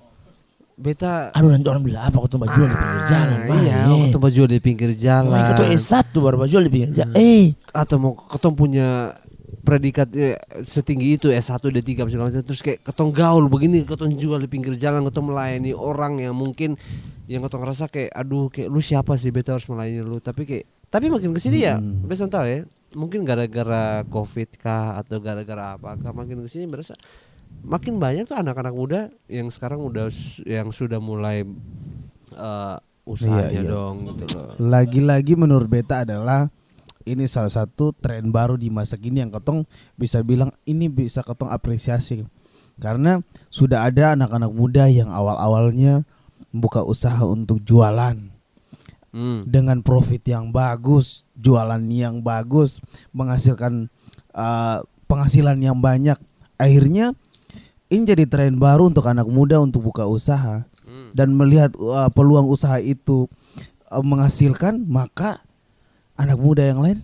Beta 0.77 1.33
Aduh 1.33 1.49
nanti 1.49 1.65
orang 1.73 1.81
bilang 1.81 2.05
apa 2.05 2.21
kau 2.21 2.29
tempat 2.29 2.53
jual 2.53 2.69
di 2.69 2.77
pinggir 2.77 3.03
jalan. 3.09 3.39
Ah, 3.41 3.57
Iya, 3.57 3.77
mau 3.89 4.05
tempat 4.12 4.31
jual 4.31 4.45
di 4.47 4.61
pinggir 4.61 4.91
jalan. 4.93 5.33
Mereka 5.33 5.53
tuh 5.57 5.69
S1 5.73 6.12
baru 6.12 6.37
jual 6.45 6.62
di 6.65 6.73
pinggir 6.73 6.93
jalan. 6.93 7.15
Eh, 7.17 7.57
atau 7.73 7.97
mau 7.97 8.12
ketong 8.12 8.53
punya 8.53 9.17
predikat 9.65 10.09
eh, 10.12 10.37
setinggi 10.62 11.17
itu 11.17 11.27
S1 11.33 11.59
D3 11.73 12.07
segala 12.07 12.29
macam 12.31 12.45
terus 12.45 12.62
kayak 12.62 12.87
ketong 12.87 13.11
gaul 13.11 13.51
begini 13.51 13.83
ketong 13.83 14.15
jual 14.15 14.39
di 14.39 14.47
pinggir 14.47 14.79
jalan 14.79 15.03
ketong 15.03 15.27
melayani 15.27 15.75
orang 15.75 16.23
yang 16.23 16.39
mungkin 16.39 16.79
yang 17.27 17.43
ketong 17.43 17.67
rasa 17.67 17.91
kayak 17.91 18.15
aduh 18.15 18.47
kayak 18.47 18.71
lu 18.71 18.79
siapa 18.79 19.19
sih 19.19 19.35
beta 19.35 19.59
harus 19.59 19.67
melayani 19.67 20.07
lu 20.07 20.23
tapi 20.23 20.47
kayak 20.47 20.65
tapi 20.87 21.11
makin 21.11 21.35
ke 21.35 21.41
sini 21.43 21.67
ya 21.67 21.83
Hmm. 21.83 22.07
beta 22.07 22.31
tahu 22.31 22.47
ya 22.47 22.62
mungkin 22.97 23.29
gara-gara 23.29 24.01
covid 24.09 24.57
kah 24.57 24.97
atau 24.97 25.21
gara-gara 25.21 25.77
apa 25.77 26.01
kah 26.01 26.17
makin 26.17 26.41
ke 26.41 26.49
sini 26.49 26.65
berasa 26.65 26.97
makin 27.61 28.01
banyak 28.01 28.25
tuh 28.25 28.41
anak-anak 28.41 28.75
muda 28.75 29.01
yang 29.29 29.53
sekarang 29.53 29.85
udah 29.85 30.09
yang 30.49 30.73
sudah 30.73 30.97
mulai 30.97 31.45
eh, 32.33 32.77
usahanya 33.07 33.53
Iya, 33.55 33.63
iya. 33.63 33.71
dong 33.71 33.97
gitu 34.13 34.25
loh. 34.35 34.59
Lagi-lagi 34.59 35.39
menurut 35.39 35.71
beta 35.71 36.03
adalah 36.03 36.51
ini 37.07 37.31
salah 37.31 37.55
satu 37.55 37.95
tren 37.95 38.35
baru 38.35 38.59
di 38.59 38.67
masa 38.67 38.99
kini 38.99 39.23
yang 39.23 39.31
ketong 39.31 39.63
bisa 39.95 40.19
bilang 40.27 40.51
ini 40.67 40.91
bisa 40.91 41.23
ketong 41.23 41.55
apresiasi. 41.55 42.27
Karena 42.77 43.23
sudah 43.49 43.89
ada 43.89 44.19
anak-anak 44.19 44.53
muda 44.53 44.85
yang 44.91 45.09
awal-awalnya 45.09 46.03
membuka 46.51 46.85
usaha 46.85 47.23
untuk 47.25 47.63
jualan 47.63 48.36
Hmm. 49.17 49.49
dengan 49.49 49.81
profit 49.81 50.21
yang 50.29 50.53
bagus, 50.53 51.25
jualan 51.41 51.81
yang 51.89 52.21
bagus, 52.21 52.85
menghasilkan 53.17 53.89
uh, 54.37 54.85
penghasilan 55.09 55.57
yang 55.57 55.81
banyak. 55.81 56.21
Akhirnya 56.61 57.17
ini 57.89 58.05
jadi 58.05 58.29
tren 58.29 58.61
baru 58.61 58.93
untuk 58.93 59.09
anak 59.09 59.25
muda 59.25 59.57
untuk 59.57 59.89
buka 59.89 60.05
usaha 60.05 60.69
Hmm. 60.87 61.11
dan 61.19 61.35
melihat 61.35 61.75
uh, 61.83 62.07
peluang 62.15 62.47
usaha 62.47 62.79
itu 62.79 63.27
uh, 63.91 64.05
menghasilkan, 64.07 64.87
maka 64.87 65.43
anak 66.15 66.39
muda 66.39 66.63
yang 66.63 66.79
lain 66.79 67.03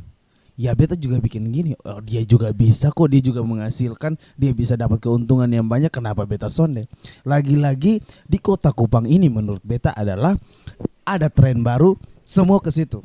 ya 0.57 0.73
beta 0.77 0.95
juga 0.97 1.19
bikin 1.19 1.49
gini. 1.51 1.73
Oh, 1.85 2.01
dia 2.05 2.23
juga 2.25 2.53
bisa 2.53 2.93
kok, 2.93 3.09
dia 3.09 3.23
juga 3.25 3.41
menghasilkan, 3.43 4.17
dia 4.37 4.53
bisa 4.53 4.77
dapat 4.77 5.01
keuntungan 5.01 5.49
yang 5.49 5.65
banyak. 5.65 5.89
Kenapa 5.89 6.25
beta 6.29 6.53
sonde? 6.53 6.89
Lagi-lagi 7.25 8.05
di 8.29 8.39
kota 8.39 8.73
Kupang 8.73 9.09
ini 9.09 9.29
menurut 9.33 9.65
beta 9.65 9.93
adalah 9.97 10.37
ada 11.03 11.29
tren 11.33 11.61
baru, 11.65 11.97
semua 12.23 12.61
ke 12.63 12.71
situ. 12.71 13.03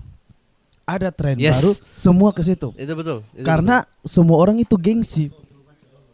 Ada 0.88 1.12
tren 1.12 1.36
Yes. 1.36 1.60
baru, 1.60 1.72
semua 1.92 2.30
ke 2.32 2.42
situ. 2.48 2.72
Itu 2.80 2.94
betul. 2.96 3.20
itu 3.36 3.44
Karena 3.44 3.84
semua 4.08 4.40
orang 4.40 4.56
itu 4.56 4.80
gengsi. 4.80 5.28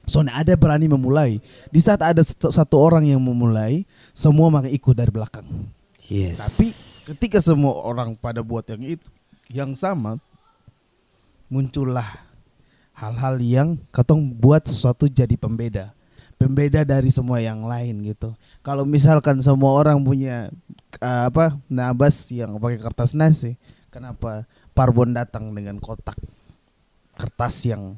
Soalnya 0.10 0.36
ada 0.36 0.54
berani 0.58 0.89
memulai. 0.89 1.39
Di 1.69 1.80
saat 1.80 2.02
ada 2.04 2.26
satu, 2.26 2.76
orang 2.76 3.08
yang 3.08 3.22
memulai, 3.22 3.86
semua 4.12 4.50
makin 4.50 4.74
ikut 4.74 4.96
dari 4.98 5.13
belakang. 5.13 5.46
betul. 5.46 6.10
yes. 6.10 6.41
Tapi 6.41 6.67
ketika 7.13 7.38
semua 7.39 7.86
orang 7.86 8.17
pada 8.17 8.41
buat 8.41 8.65
yang 8.67 8.98
itu, 8.98 9.08
yang 9.48 9.72
sama, 9.78 10.17
muncullah 11.52 12.24
hal-hal 12.94 13.36
yang 13.42 13.70
katong 13.90 14.30
buat 14.32 14.64
sesuatu 14.70 15.10
jadi 15.10 15.34
pembeda. 15.36 15.92
Pembeda 16.38 16.84
dari 16.84 17.08
semua 17.08 17.40
yang 17.40 17.64
lain 17.64 18.04
gitu. 18.04 18.36
Kalau 18.60 18.84
misalkan 18.84 19.40
semua 19.40 19.72
orang 19.74 19.96
punya 20.04 20.52
uh, 21.00 21.32
apa 21.32 21.56
nabas 21.72 22.28
yang 22.30 22.60
pakai 22.60 22.80
kertas 22.84 23.16
nasi, 23.16 23.56
kenapa 23.88 24.44
Parbon 24.74 25.14
datang 25.14 25.54
dengan 25.54 25.78
kotak 25.78 26.18
kertas 27.14 27.62
yang 27.70 27.96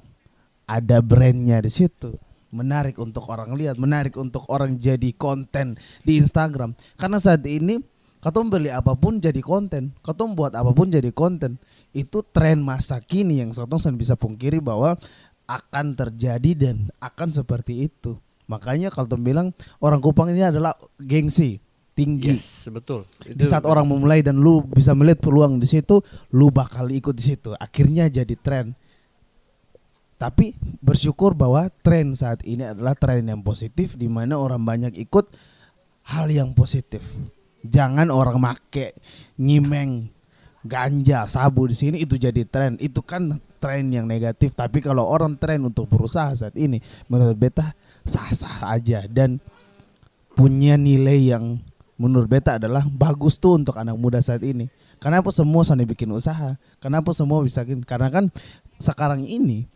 ada 0.68 1.00
brandnya 1.02 1.64
di 1.64 1.72
situ? 1.72 2.14
Menarik 2.52 3.02
untuk 3.02 3.26
orang 3.32 3.56
lihat, 3.56 3.76
menarik 3.82 4.16
untuk 4.16 4.46
orang 4.52 4.78
jadi 4.78 5.12
konten 5.16 5.80
di 6.06 6.22
Instagram. 6.22 6.78
Karena 6.96 7.18
saat 7.20 7.44
ini 7.50 7.82
katong 8.22 8.48
beli 8.48 8.70
apa 8.70 8.94
pun 8.94 9.18
jadi 9.20 9.42
konten, 9.42 9.92
katong 10.06 10.38
buat 10.38 10.54
apa 10.54 10.70
pun 10.72 10.92
jadi 10.92 11.10
konten. 11.12 11.58
Itu 11.96 12.28
tren 12.28 12.60
masa 12.60 13.00
kini 13.00 13.40
yang 13.40 13.56
sen 13.56 13.96
bisa 13.96 14.20
pungkiri 14.20 14.60
bahwa 14.60 15.00
akan 15.48 15.96
terjadi 15.96 16.52
dan 16.58 16.92
akan 17.00 17.32
seperti 17.32 17.88
itu. 17.88 18.20
Makanya 18.52 18.92
kalau 18.92 19.16
bilang 19.16 19.56
orang 19.80 20.04
Kupang 20.04 20.30
ini 20.30 20.44
adalah 20.44 20.76
gengsi 21.00 21.64
tinggi. 21.96 22.36
Yes, 22.36 22.68
betul. 22.70 23.08
Di 23.24 23.46
saat 23.48 23.64
orang 23.64 23.88
memulai 23.88 24.22
dan 24.22 24.38
lu 24.38 24.62
bisa 24.68 24.92
melihat 24.92 25.24
peluang 25.24 25.58
di 25.58 25.66
situ, 25.66 26.04
lu 26.36 26.52
bakal 26.52 26.92
ikut 26.92 27.16
di 27.16 27.24
situ. 27.24 27.56
Akhirnya 27.56 28.12
jadi 28.12 28.36
tren. 28.36 28.76
Tapi 30.16 30.56
bersyukur 30.80 31.36
bahwa 31.36 31.68
tren 31.84 32.16
saat 32.16 32.44
ini 32.48 32.64
adalah 32.76 32.96
tren 32.96 33.24
yang 33.28 33.44
positif 33.44 34.00
di 34.00 34.08
mana 34.08 34.40
orang 34.40 34.64
banyak 34.64 34.94
ikut 34.96 35.28
hal 36.12 36.28
yang 36.32 36.56
positif. 36.56 37.04
Jangan 37.66 38.14
orang 38.14 38.38
make 38.38 38.96
nyimeng 39.42 40.15
ganja, 40.66 41.30
sabu 41.30 41.70
di 41.70 41.78
sini 41.78 42.02
itu 42.02 42.18
jadi 42.18 42.42
tren. 42.50 42.76
Itu 42.82 43.06
kan 43.06 43.38
tren 43.62 43.94
yang 43.94 44.10
negatif. 44.10 44.58
Tapi 44.58 44.82
kalau 44.82 45.06
orang 45.06 45.38
tren 45.38 45.62
untuk 45.62 45.86
berusaha 45.86 46.34
saat 46.34 46.58
ini 46.58 46.82
menurut 47.06 47.38
beta 47.38 47.78
sah-sah 48.06 48.74
aja 48.74 49.06
dan 49.06 49.38
punya 50.34 50.76
nilai 50.76 51.32
yang 51.38 51.62
menurut 51.96 52.28
beta 52.28 52.60
adalah 52.60 52.84
bagus 52.90 53.40
tuh 53.40 53.62
untuk 53.62 53.78
anak 53.78 53.96
muda 53.96 54.20
saat 54.20 54.44
ini. 54.44 54.68
Kenapa 55.00 55.30
semua 55.32 55.62
sana 55.64 55.86
bikin 55.86 56.10
usaha? 56.12 56.58
Kenapa 56.82 57.14
semua 57.14 57.46
bisa 57.46 57.62
bikin? 57.64 57.86
Karena 57.86 58.10
kan 58.10 58.34
sekarang 58.82 59.24
ini 59.24 59.70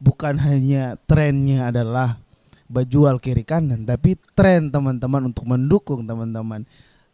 bukan 0.00 0.38
hanya 0.40 0.96
trennya 1.04 1.68
adalah 1.74 2.20
berjual 2.66 3.22
kiri 3.22 3.46
kanan, 3.46 3.86
tapi 3.86 4.18
tren 4.34 4.74
teman-teman 4.74 5.30
untuk 5.30 5.46
mendukung 5.46 6.02
teman-teman 6.02 6.66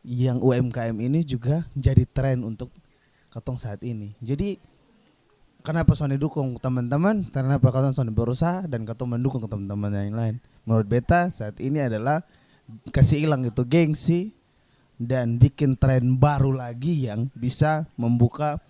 yang 0.03 0.41
UMKM 0.43 0.97
ini 0.99 1.23
juga 1.23 1.69
jadi 1.77 2.09
tren 2.09 2.43
untuk 2.43 2.73
ketong 3.33 3.57
saat 3.57 3.81
ini. 3.81 4.13
Jadi 4.21 4.61
kenapa 5.65 5.97
Sony 5.97 6.21
dukung 6.21 6.61
teman-teman? 6.61 7.33
Kenapa 7.33 7.73
ketong 7.73 7.97
Sony 7.97 8.13
berusaha 8.13 8.69
dan 8.69 8.85
ketong 8.85 9.17
mendukung 9.17 9.41
teman-teman 9.49 9.91
yang 9.97 10.15
lain? 10.15 10.35
Menurut 10.69 10.87
beta 10.87 11.33
saat 11.33 11.57
ini 11.59 11.81
adalah 11.81 12.21
kasih 12.93 13.25
hilang 13.25 13.43
itu 13.49 13.65
gengsi 13.65 14.37
dan 15.01 15.41
bikin 15.41 15.75
tren 15.81 16.21
baru 16.21 16.55
lagi 16.55 17.09
yang 17.11 17.27
bisa 17.35 17.91
membuka 17.99 18.63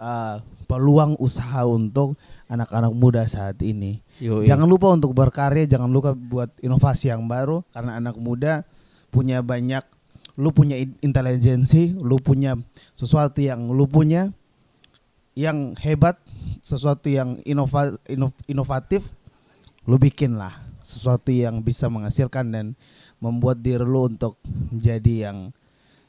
uh, 0.00 0.42
peluang 0.66 1.14
usaha 1.20 1.62
untuk 1.66 2.18
anak-anak 2.50 2.92
muda 2.94 3.22
saat 3.30 3.58
ini. 3.62 4.02
Yoi. 4.18 4.46
Jangan 4.46 4.66
lupa 4.66 4.90
untuk 4.90 5.14
berkarya, 5.14 5.66
jangan 5.66 5.90
lupa 5.90 6.14
buat 6.16 6.50
inovasi 6.58 7.12
yang 7.12 7.26
baru 7.30 7.62
karena 7.70 7.98
anak 7.98 8.18
muda 8.18 8.66
punya 9.10 9.42
banyak 9.42 9.82
lu 10.40 10.56
punya 10.56 10.80
in- 10.80 10.96
intelijensi, 11.04 11.92
lu 12.00 12.16
punya 12.16 12.56
sesuatu 12.96 13.44
yang 13.44 13.68
lu 13.68 13.84
punya 13.84 14.32
yang 15.36 15.76
hebat, 15.76 16.16
sesuatu 16.64 17.12
yang 17.12 17.36
inova, 17.44 17.92
ino- 18.08 18.34
inovatif, 18.48 19.04
lu 19.84 20.00
bikin 20.00 20.40
lah 20.40 20.70
sesuatu 20.80 21.30
yang 21.30 21.62
bisa 21.62 21.86
menghasilkan 21.86 22.50
dan 22.50 22.66
membuat 23.22 23.62
diri 23.62 23.84
lu 23.86 24.10
untuk 24.10 24.40
menjadi 24.42 25.30
yang 25.30 25.38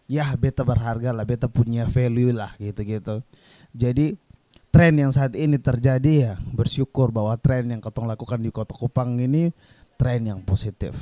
ya 0.10 0.26
beta 0.34 0.66
berharga 0.66 1.14
lah, 1.14 1.28
beta 1.28 1.46
punya 1.52 1.86
value 1.86 2.34
lah 2.34 2.58
gitu-gitu. 2.58 3.22
Jadi 3.76 4.18
tren 4.74 4.98
yang 4.98 5.12
saat 5.14 5.38
ini 5.38 5.60
terjadi 5.60 6.12
ya 6.12 6.34
bersyukur 6.56 7.14
bahwa 7.14 7.36
tren 7.38 7.70
yang 7.70 7.84
ketong 7.84 8.08
lakukan 8.10 8.42
di 8.42 8.50
Kota 8.50 8.74
Kupang 8.74 9.20
ini 9.20 9.52
tren 10.00 10.26
yang 10.26 10.42
positif. 10.42 10.98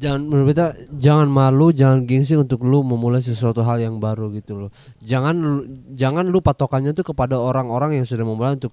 Jangan 0.00 0.20
menurut 0.24 0.46
beta 0.56 0.72
jangan 0.96 1.28
malu 1.28 1.76
jangan 1.76 2.08
gengsi 2.08 2.32
untuk 2.32 2.64
lu 2.64 2.80
memulai 2.80 3.20
sesuatu 3.20 3.60
hal 3.60 3.76
yang 3.84 4.00
baru 4.00 4.32
gitu 4.32 4.56
loh 4.56 4.70
jangan 5.04 5.36
lu, 5.36 5.68
jangan 5.92 6.24
lu 6.24 6.40
patokannya 6.40 6.96
tuh 6.96 7.12
kepada 7.12 7.36
orang-orang 7.36 8.00
yang 8.00 8.08
sudah 8.08 8.24
memulai 8.24 8.56
untuk 8.56 8.72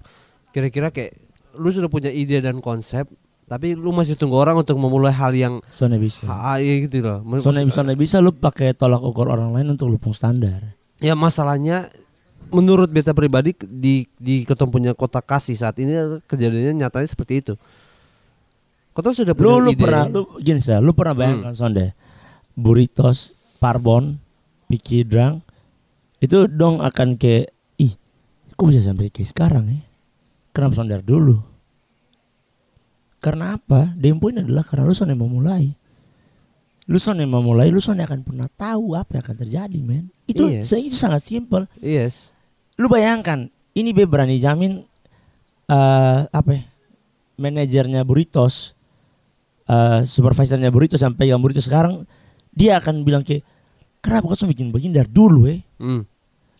kira-kira 0.56 0.88
kayak 0.88 1.20
lu 1.60 1.68
sudah 1.68 1.92
punya 1.92 2.08
ide 2.08 2.40
dan 2.40 2.64
konsep 2.64 3.04
tapi 3.48 3.76
lu 3.76 3.92
masih 3.92 4.16
tunggu 4.16 4.40
orang 4.40 4.60
untuk 4.60 4.76
memulai 4.76 5.12
hal 5.12 5.32
yang 5.32 5.64
Soalnya 5.72 6.00
bisa. 6.00 6.28
ha, 6.28 6.60
ya 6.60 6.84
gitu 6.84 7.00
loh 7.00 7.24
Soalnya 7.40 7.64
bisa, 7.64 7.76
soalnya 7.80 7.96
bisa 7.96 8.16
lu 8.20 8.32
pakai 8.32 8.72
tolak 8.72 9.00
ukur 9.04 9.28
orang 9.28 9.52
lain 9.52 9.76
untuk 9.76 9.88
lupung 9.92 10.16
standar. 10.16 10.76
ya 11.00 11.12
masalahnya 11.12 11.92
menurut 12.48 12.88
beta 12.88 13.12
pribadi 13.12 13.52
di 13.60 14.08
di 14.16 14.44
ketemu 14.48 14.70
punya 14.72 14.92
kota 14.96 15.20
kasih 15.20 15.56
saat 15.56 15.76
ini 15.76 16.20
kejadiannya 16.24 16.88
nyatanya 16.88 17.08
seperti 17.08 17.44
itu 17.44 17.54
kota 18.98 19.14
sudah 19.14 19.30
punya 19.38 19.46
Lu 19.46 19.54
lu 19.62 19.70
ide 19.70 19.78
pernah 19.78 20.04
lu 20.10 20.22
gini 20.42 20.58
sih, 20.58 20.74
lu 20.82 20.90
pernah 20.90 21.14
bayangkan 21.14 21.54
sonde 21.54 21.94
Burritos, 22.58 23.30
Parbon, 23.62 24.18
Piki 24.66 25.06
Drang 25.06 25.38
itu 26.18 26.50
dong 26.50 26.82
akan 26.82 27.14
kayak 27.14 27.54
ih, 27.78 27.94
kok 28.58 28.66
bisa 28.66 28.82
sampai 28.82 29.14
kayak 29.14 29.30
sekarang 29.30 29.70
ya? 29.70 29.80
Kenapa 30.50 30.82
sondar 30.82 31.06
dulu? 31.06 31.38
Karena 33.22 33.54
apa? 33.54 33.94
Dempo 33.94 34.26
ini 34.34 34.42
adalah 34.42 34.66
karena 34.66 34.90
lu 34.90 34.94
sonde 34.98 35.14
memulai. 35.14 35.70
Lu 36.90 36.98
sonde 36.98 37.22
memulai, 37.22 37.70
lu 37.70 37.78
sonde 37.78 38.02
akan 38.02 38.26
pernah 38.26 38.50
tahu 38.50 38.98
apa 38.98 39.14
yang 39.14 39.22
akan 39.22 39.38
terjadi, 39.38 39.78
men. 39.78 40.10
Itu 40.26 40.50
Yes. 40.50 40.74
itu 40.74 40.98
sangat 40.98 41.22
simpel. 41.22 41.70
yes 41.78 42.34
lu 42.78 42.86
bayangkan 42.86 43.50
ini 43.74 43.90
be 43.90 44.06
berani 44.06 44.38
jamin 44.38 44.86
eh 45.68 46.20
apa 46.30 46.50
ya, 46.54 46.62
manajernya 47.36 48.06
Burritos 48.06 48.77
eh 49.68 50.00
supervisornya 50.02 50.72
Burritos 50.72 50.98
sampai 50.98 51.28
yang 51.28 51.38
Burritos 51.38 51.68
sekarang 51.68 52.08
dia 52.50 52.80
akan 52.80 53.04
bilang 53.04 53.20
kayak 53.22 53.44
kenapa 54.00 54.32
kau 54.32 54.48
bikin 54.48 54.72
begini 54.72 54.96
dari 54.96 55.10
dulu 55.12 55.44
eh 55.46 55.60
Hmm. 55.78 56.02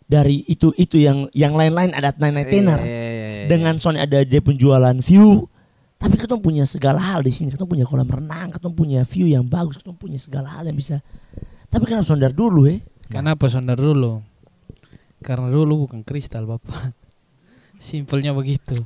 dari 0.05 0.47
itu 0.47 0.71
itu 0.77 0.95
yang 0.95 1.27
yang 1.33 1.57
lain-lain 1.57 1.91
ada 1.91 2.15
naik-naik 2.15 2.47
tenar 2.47 2.79
Iya, 2.79 2.87
iya, 2.87 3.09
iya, 3.11 3.27
iya. 3.43 3.47
dengan 3.49 3.75
Sony 3.77 3.99
ada 3.99 4.23
dia 4.23 4.39
penjualan 4.39 4.95
view 5.01 5.49
tapi 5.99 6.15
kita 6.15 6.39
punya 6.39 6.63
segala 6.63 7.03
hal 7.03 7.19
di 7.19 7.35
sini 7.35 7.51
kita 7.51 7.67
punya 7.67 7.83
kolam 7.83 8.07
renang 8.07 8.47
kita 8.47 8.71
punya 8.71 9.03
view 9.03 9.27
yang 9.27 9.43
bagus 9.43 9.75
kita 9.75 9.91
punya 9.91 10.15
segala 10.15 10.55
hal 10.55 10.63
yang 10.63 10.77
bisa 10.77 11.03
tapi 11.67 11.83
kenapa 11.83 12.07
Sony 12.07 12.23
dari 12.23 12.37
dulu 12.37 12.61
eh 12.69 12.79
Kenapa 13.09 13.49
sondar 13.49 13.81
dulu? 13.81 14.21
Karena 15.25 15.49
dulu 15.49 15.89
bukan 15.89 16.05
kristal 16.05 16.45
bapak. 16.45 16.93
Simpelnya 17.81 18.37
begitu. 18.37 18.85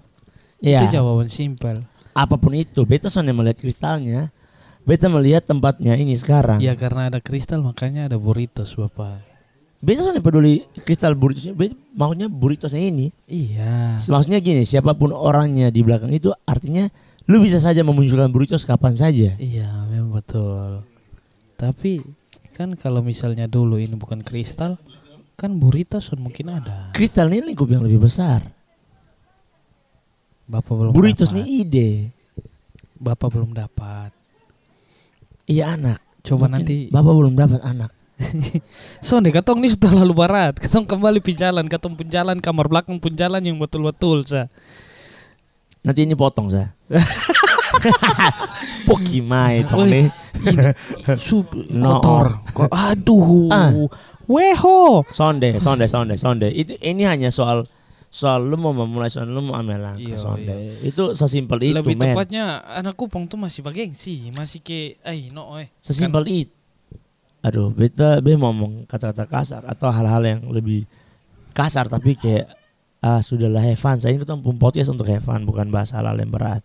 ya 0.64 0.80
Itu 0.80 0.96
jawaban 0.96 1.28
simpel. 1.28 1.84
Apa 2.14 2.38
pun 2.38 2.54
itu 2.54 2.86
beta 2.86 3.10
Sony 3.10 3.30
melihat 3.30 3.58
kristalnya 3.60 4.30
beta 4.86 5.10
melihat 5.10 5.44
tempatnya 5.44 5.98
ini 5.98 6.14
sekarang 6.14 6.62
Ya 6.62 6.74
karena 6.74 7.10
ada 7.10 7.20
kristal 7.20 7.60
makanya 7.60 8.06
ada 8.06 8.18
burritos 8.18 8.74
bapak. 8.74 9.22
beta 9.82 10.02
Sony 10.02 10.22
peduli 10.22 10.64
kristal 10.82 11.14
burritosnya 11.14 11.54
beta, 11.54 11.76
maksudnya 11.92 12.28
burritosnya 12.30 12.82
ini 12.82 13.10
Iya. 13.26 13.98
maksudnya 14.00 14.40
gini 14.40 14.64
siapa 14.64 14.94
pun 14.94 15.12
orangnya 15.12 15.68
di 15.68 15.82
belakang 15.82 16.10
itu 16.10 16.30
artinya 16.46 16.88
lu 17.26 17.40
bisa 17.40 17.58
saja 17.58 17.82
memunculkan 17.82 18.30
burritos 18.30 18.64
kapan 18.64 18.94
saja 18.94 19.34
Iya 19.36 19.88
memang 19.88 20.14
betul. 20.14 20.84
Tapi 21.56 22.04
kan 22.54 22.76
kalau 22.76 23.02
misalnya 23.02 23.48
dulu 23.48 23.78
ini 23.78 23.96
bukan 23.96 24.22
kristal, 24.22 24.78
Kan 25.34 25.58
burritos 25.58 26.14
mungkin 26.14 26.54
ada. 26.54 26.94
Kristal 26.94 27.34
ini 27.34 27.52
lingkup 27.52 27.66
yang 27.66 27.82
lebih 27.82 28.06
besar. 28.06 28.54
Bapak 30.44 30.74
belum 30.74 30.92
Burritos 30.92 31.32
dapat. 31.32 31.40
nih 31.40 31.46
ide. 31.62 31.90
Bapak 32.98 33.28
belum 33.30 33.52
dapat. 33.52 34.12
Iya 35.46 35.76
anak. 35.76 36.00
Coba 36.24 36.48
Mungkin 36.48 36.56
nanti 36.56 36.76
Bapak 36.88 37.14
belum 37.14 37.34
dapat 37.34 37.62
anak. 37.62 37.92
Sonde 39.08 39.32
katong 39.32 39.60
ini 39.60 39.74
sudah 39.74 39.92
lalu 39.94 40.14
barat. 40.14 40.56
Katong 40.56 40.86
kembali 40.86 41.20
pinjalan, 41.20 41.68
katong 41.68 41.96
pun 41.96 42.08
jalan 42.08 42.40
kamar 42.40 42.68
belakang 42.68 42.96
pun 42.96 43.12
jalan 43.12 43.44
yang 43.44 43.58
betul-betul 43.58 44.24
sa. 44.24 44.48
Nanti 45.84 46.08
ini 46.08 46.16
potong 46.16 46.48
saya. 46.48 46.72
Pokimai 48.88 49.64
tong 49.66 49.88
nih. 49.88 50.08
Su 51.20 51.44
No. 51.72 52.00
kotor. 52.00 52.26
Ko- 52.54 52.72
Aduh. 52.72 53.50
Ah. 53.50 53.72
Weho. 54.24 55.04
Sonde, 55.12 55.60
sonde, 55.60 55.88
sonde, 55.88 56.16
sonde. 56.16 56.48
Itu 56.48 56.80
ini 56.80 57.04
hanya 57.04 57.28
soal 57.28 57.68
soal 58.14 58.46
lu 58.46 58.62
mau 58.62 58.78
memulai 58.78 59.10
soal 59.10 59.26
lu 59.26 59.42
mau 59.42 59.58
ambil 59.58 59.82
langkah 59.82 60.06
Iya, 60.06 60.22
sonde. 60.22 60.78
Itu 60.86 61.18
sesimpel 61.18 61.74
itu, 61.74 61.82
Lebih 61.82 61.98
men. 61.98 62.14
tepatnya 62.14 62.62
anak 62.62 62.94
kupang 62.94 63.26
tuh 63.26 63.42
masih 63.42 63.66
bagengsi, 63.66 64.30
masih 64.30 64.62
ke 64.62 65.02
eh 65.02 65.34
no 65.34 65.58
eh. 65.58 65.74
Sesimpel 65.82 66.30
itu. 66.30 66.54
Aduh, 67.42 67.74
beta 67.74 68.22
be 68.22 68.38
ngomong 68.38 68.86
kata-kata 68.86 69.26
kasar 69.26 69.62
atau 69.66 69.90
hal-hal 69.90 70.22
yang 70.22 70.40
lebih 70.48 70.86
kasar 71.58 71.90
tapi 71.90 72.14
kayak 72.14 72.54
ah 73.02 73.20
sudahlah 73.20 73.66
fun. 73.74 73.98
Saya 73.98 74.14
ini 74.14 74.22
kita 74.22 74.38
pun 74.38 74.62
podcast 74.62 74.94
untuk 74.94 75.10
fun 75.20 75.42
bukan 75.44 75.74
bahas 75.74 75.90
hal-hal 75.92 76.14
yang 76.16 76.30
berat. 76.30 76.62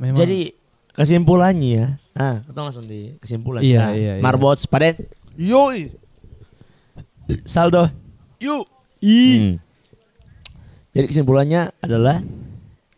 Memang 0.00 0.16
Jadi 0.16 0.56
kesimpulannya 0.96 1.70
ya. 1.76 1.86
Ah, 2.16 2.40
kita 2.40 2.60
langsung 2.64 2.88
di 2.88 3.12
kesimpulan. 3.20 3.60
Iya, 3.60 3.80
Nah, 3.84 3.92
iya, 3.92 4.12
iya. 4.16 4.22
Marbots 4.24 4.64
pada 4.64 4.96
Yoi. 5.36 5.92
saldo. 7.44 7.84
Yuk. 8.40 8.75
Hmm. 9.06 9.62
Jadi 10.90 11.06
kesimpulannya 11.06 11.70
adalah 11.78 12.18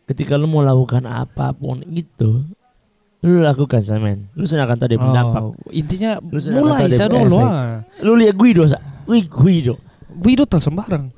ketika 0.05 0.33
lu 0.33 0.47
mau 0.47 0.59
lakukan 0.59 1.03
apa 1.03 1.51
pun 1.51 1.85
itu, 1.85 2.41
lu 3.19 3.39
lakukan 3.39 3.83
semen. 3.83 4.25
Lu 4.33 4.43
silakan 4.43 4.79
tadi 4.79 4.95
Oh, 4.95 5.03
berdampak. 5.03 5.43
intinya 5.69 6.17
Lu 6.17 6.39
sudah 6.39 6.57
mulai 6.57 6.89
saya 6.89 7.05
dulu. 7.05 7.37
Lu 7.99 8.15
lihat 8.15 8.33
Guido, 8.33 8.65
sa. 8.65 8.79
Wih 9.05 9.23
Guido. 9.23 9.77
Guido 10.09 10.43
tak 10.43 10.59
sembarang. 10.59 11.13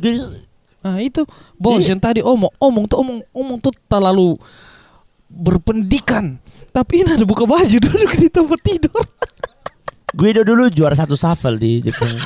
Nah 0.81 0.97
itu 0.97 1.21
bos 1.55 1.79
Iya. 1.79 1.93
yang 1.93 2.01
tadi 2.01 2.19
omong 2.19 2.49
omong 2.57 2.85
tuh 2.85 2.97
omong 2.99 3.21
omong 3.31 3.57
tuh 3.57 3.71
terlalu 3.85 4.35
berpendidikan. 5.29 6.41
Tapi 6.71 7.05
ini 7.05 7.13
ada 7.13 7.23
buka 7.23 7.45
baju 7.45 7.77
duduk 7.85 8.11
di 8.11 8.27
tempat 8.27 8.59
tidur. 8.59 9.05
Guido 10.11 10.41
dulu 10.41 10.67
juara 10.67 10.91
satu 10.91 11.13
shuffle 11.13 11.55
di 11.55 11.79
peng- 11.85 12.25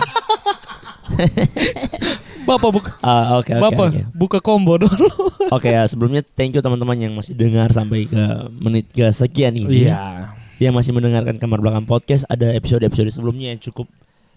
Bapak 2.46 2.70
buka 2.72 2.92
Ah, 3.02 3.38
oke 3.38 3.52
oke 3.52 3.62
Bapak 3.62 3.86
oke. 3.90 4.02
buka 4.14 4.38
combo 4.40 4.78
dulu. 4.78 5.10
Oke 5.54 5.70
ya 5.70 5.86
sebelumnya 5.86 6.26
thank 6.26 6.58
you 6.58 6.62
teman-teman 6.62 6.98
yang 6.98 7.14
masih 7.14 7.38
dengar 7.38 7.70
sampai 7.70 8.10
ke 8.10 8.24
menit 8.50 8.90
ke 8.90 9.06
sekian 9.14 9.54
ini. 9.54 9.86
Iya. 9.86 10.34
Yang 10.58 10.74
masih 10.74 10.92
mendengarkan 10.98 11.38
kamar 11.38 11.62
belakang 11.62 11.86
podcast 11.86 12.26
ada 12.26 12.50
episode-episode 12.50 13.14
sebelumnya 13.14 13.54
yang 13.54 13.62
cukup 13.62 13.86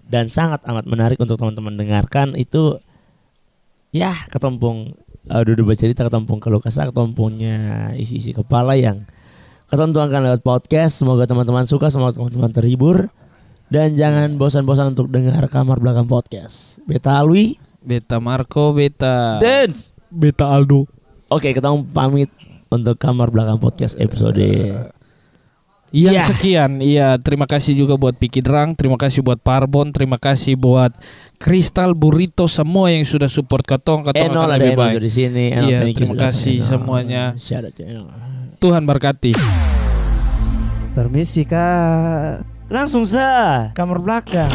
dan 0.05 0.29
sangat 0.29 0.61
amat 0.69 0.85
menarik 0.85 1.17
untuk 1.17 1.41
teman-teman 1.41 1.77
dengarkan 1.77 2.37
itu 2.37 2.77
ya 3.89 4.13
ketumpung 4.29 4.93
uh, 5.29 5.43
duduk 5.45 5.73
bercerita 5.73 6.05
ketumpung 6.05 6.41
keluh 6.41 6.61
kesah 6.61 6.89
ketumpungnya 6.89 7.93
isi-isi 7.97 8.37
kepala 8.37 8.77
yang 8.77 9.09
ketentukan 9.69 10.09
lewat 10.21 10.41
podcast 10.41 11.01
semoga 11.01 11.25
teman-teman 11.25 11.65
suka 11.65 11.89
semoga 11.89 12.17
teman-teman 12.17 12.53
terhibur 12.53 13.09
dan 13.69 13.93
jangan 13.97 14.37
bosan-bosan 14.37 14.97
untuk 14.97 15.09
dengar 15.09 15.45
kamar 15.49 15.77
belakang 15.81 16.09
podcast 16.09 16.81
beta 16.85 17.21
Alwi 17.21 17.57
Beta 17.79 18.19
Marco, 18.19 18.73
beta 18.73 19.39
dance 19.39 19.95
beta 20.09 20.47
Aldo. 20.47 20.85
oke 21.27 21.49
kita 21.49 21.69
pamit 21.89 22.29
untuk 22.69 22.97
kamar 22.97 23.29
belakang 23.29 23.57
podcast 23.57 23.95
episode 23.97 24.41
Yang 25.89 26.15
Ya. 26.15 26.21
sekian, 26.23 26.71
iya 26.79 27.09
terima 27.17 27.49
kasih 27.49 27.73
juga 27.73 27.97
buat 27.97 28.13
Piki 28.13 28.45
Drang, 28.45 28.77
terima 28.77 29.01
kasih 29.01 29.25
buat 29.25 29.41
Parbon, 29.41 29.89
terima 29.89 30.21
kasih 30.21 30.53
buat 30.53 30.93
Kristal 31.37 31.97
Burrito 31.97 32.45
semua 32.45 32.93
yang 32.93 33.09
sudah 33.09 33.25
support 33.25 33.65
Katong, 33.65 34.05
Katong 34.05 34.21
Enol 34.29 34.45
akan 34.45 34.53
lebih 34.53 34.73
Enol 34.75 34.81
baik. 34.85 35.01
di 35.01 35.09
sini 35.09 35.45
Enol, 35.49 35.65
Iya, 35.65 35.79
terima 35.89 36.17
kasih 36.21 36.57
Enol. 36.59 36.69
semuanya. 36.69 37.23
Tuhan 38.59 38.85
berkati. 38.85 39.33
Permisi 40.93 41.49
kak. 41.49 42.45
langsung 42.69 43.09
sa 43.09 43.73
kamar 43.73 43.97
belakang 43.97 44.53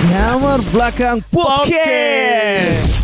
Kamar 0.00 0.64
belakang 0.72 1.20
podcast. 1.28 2.99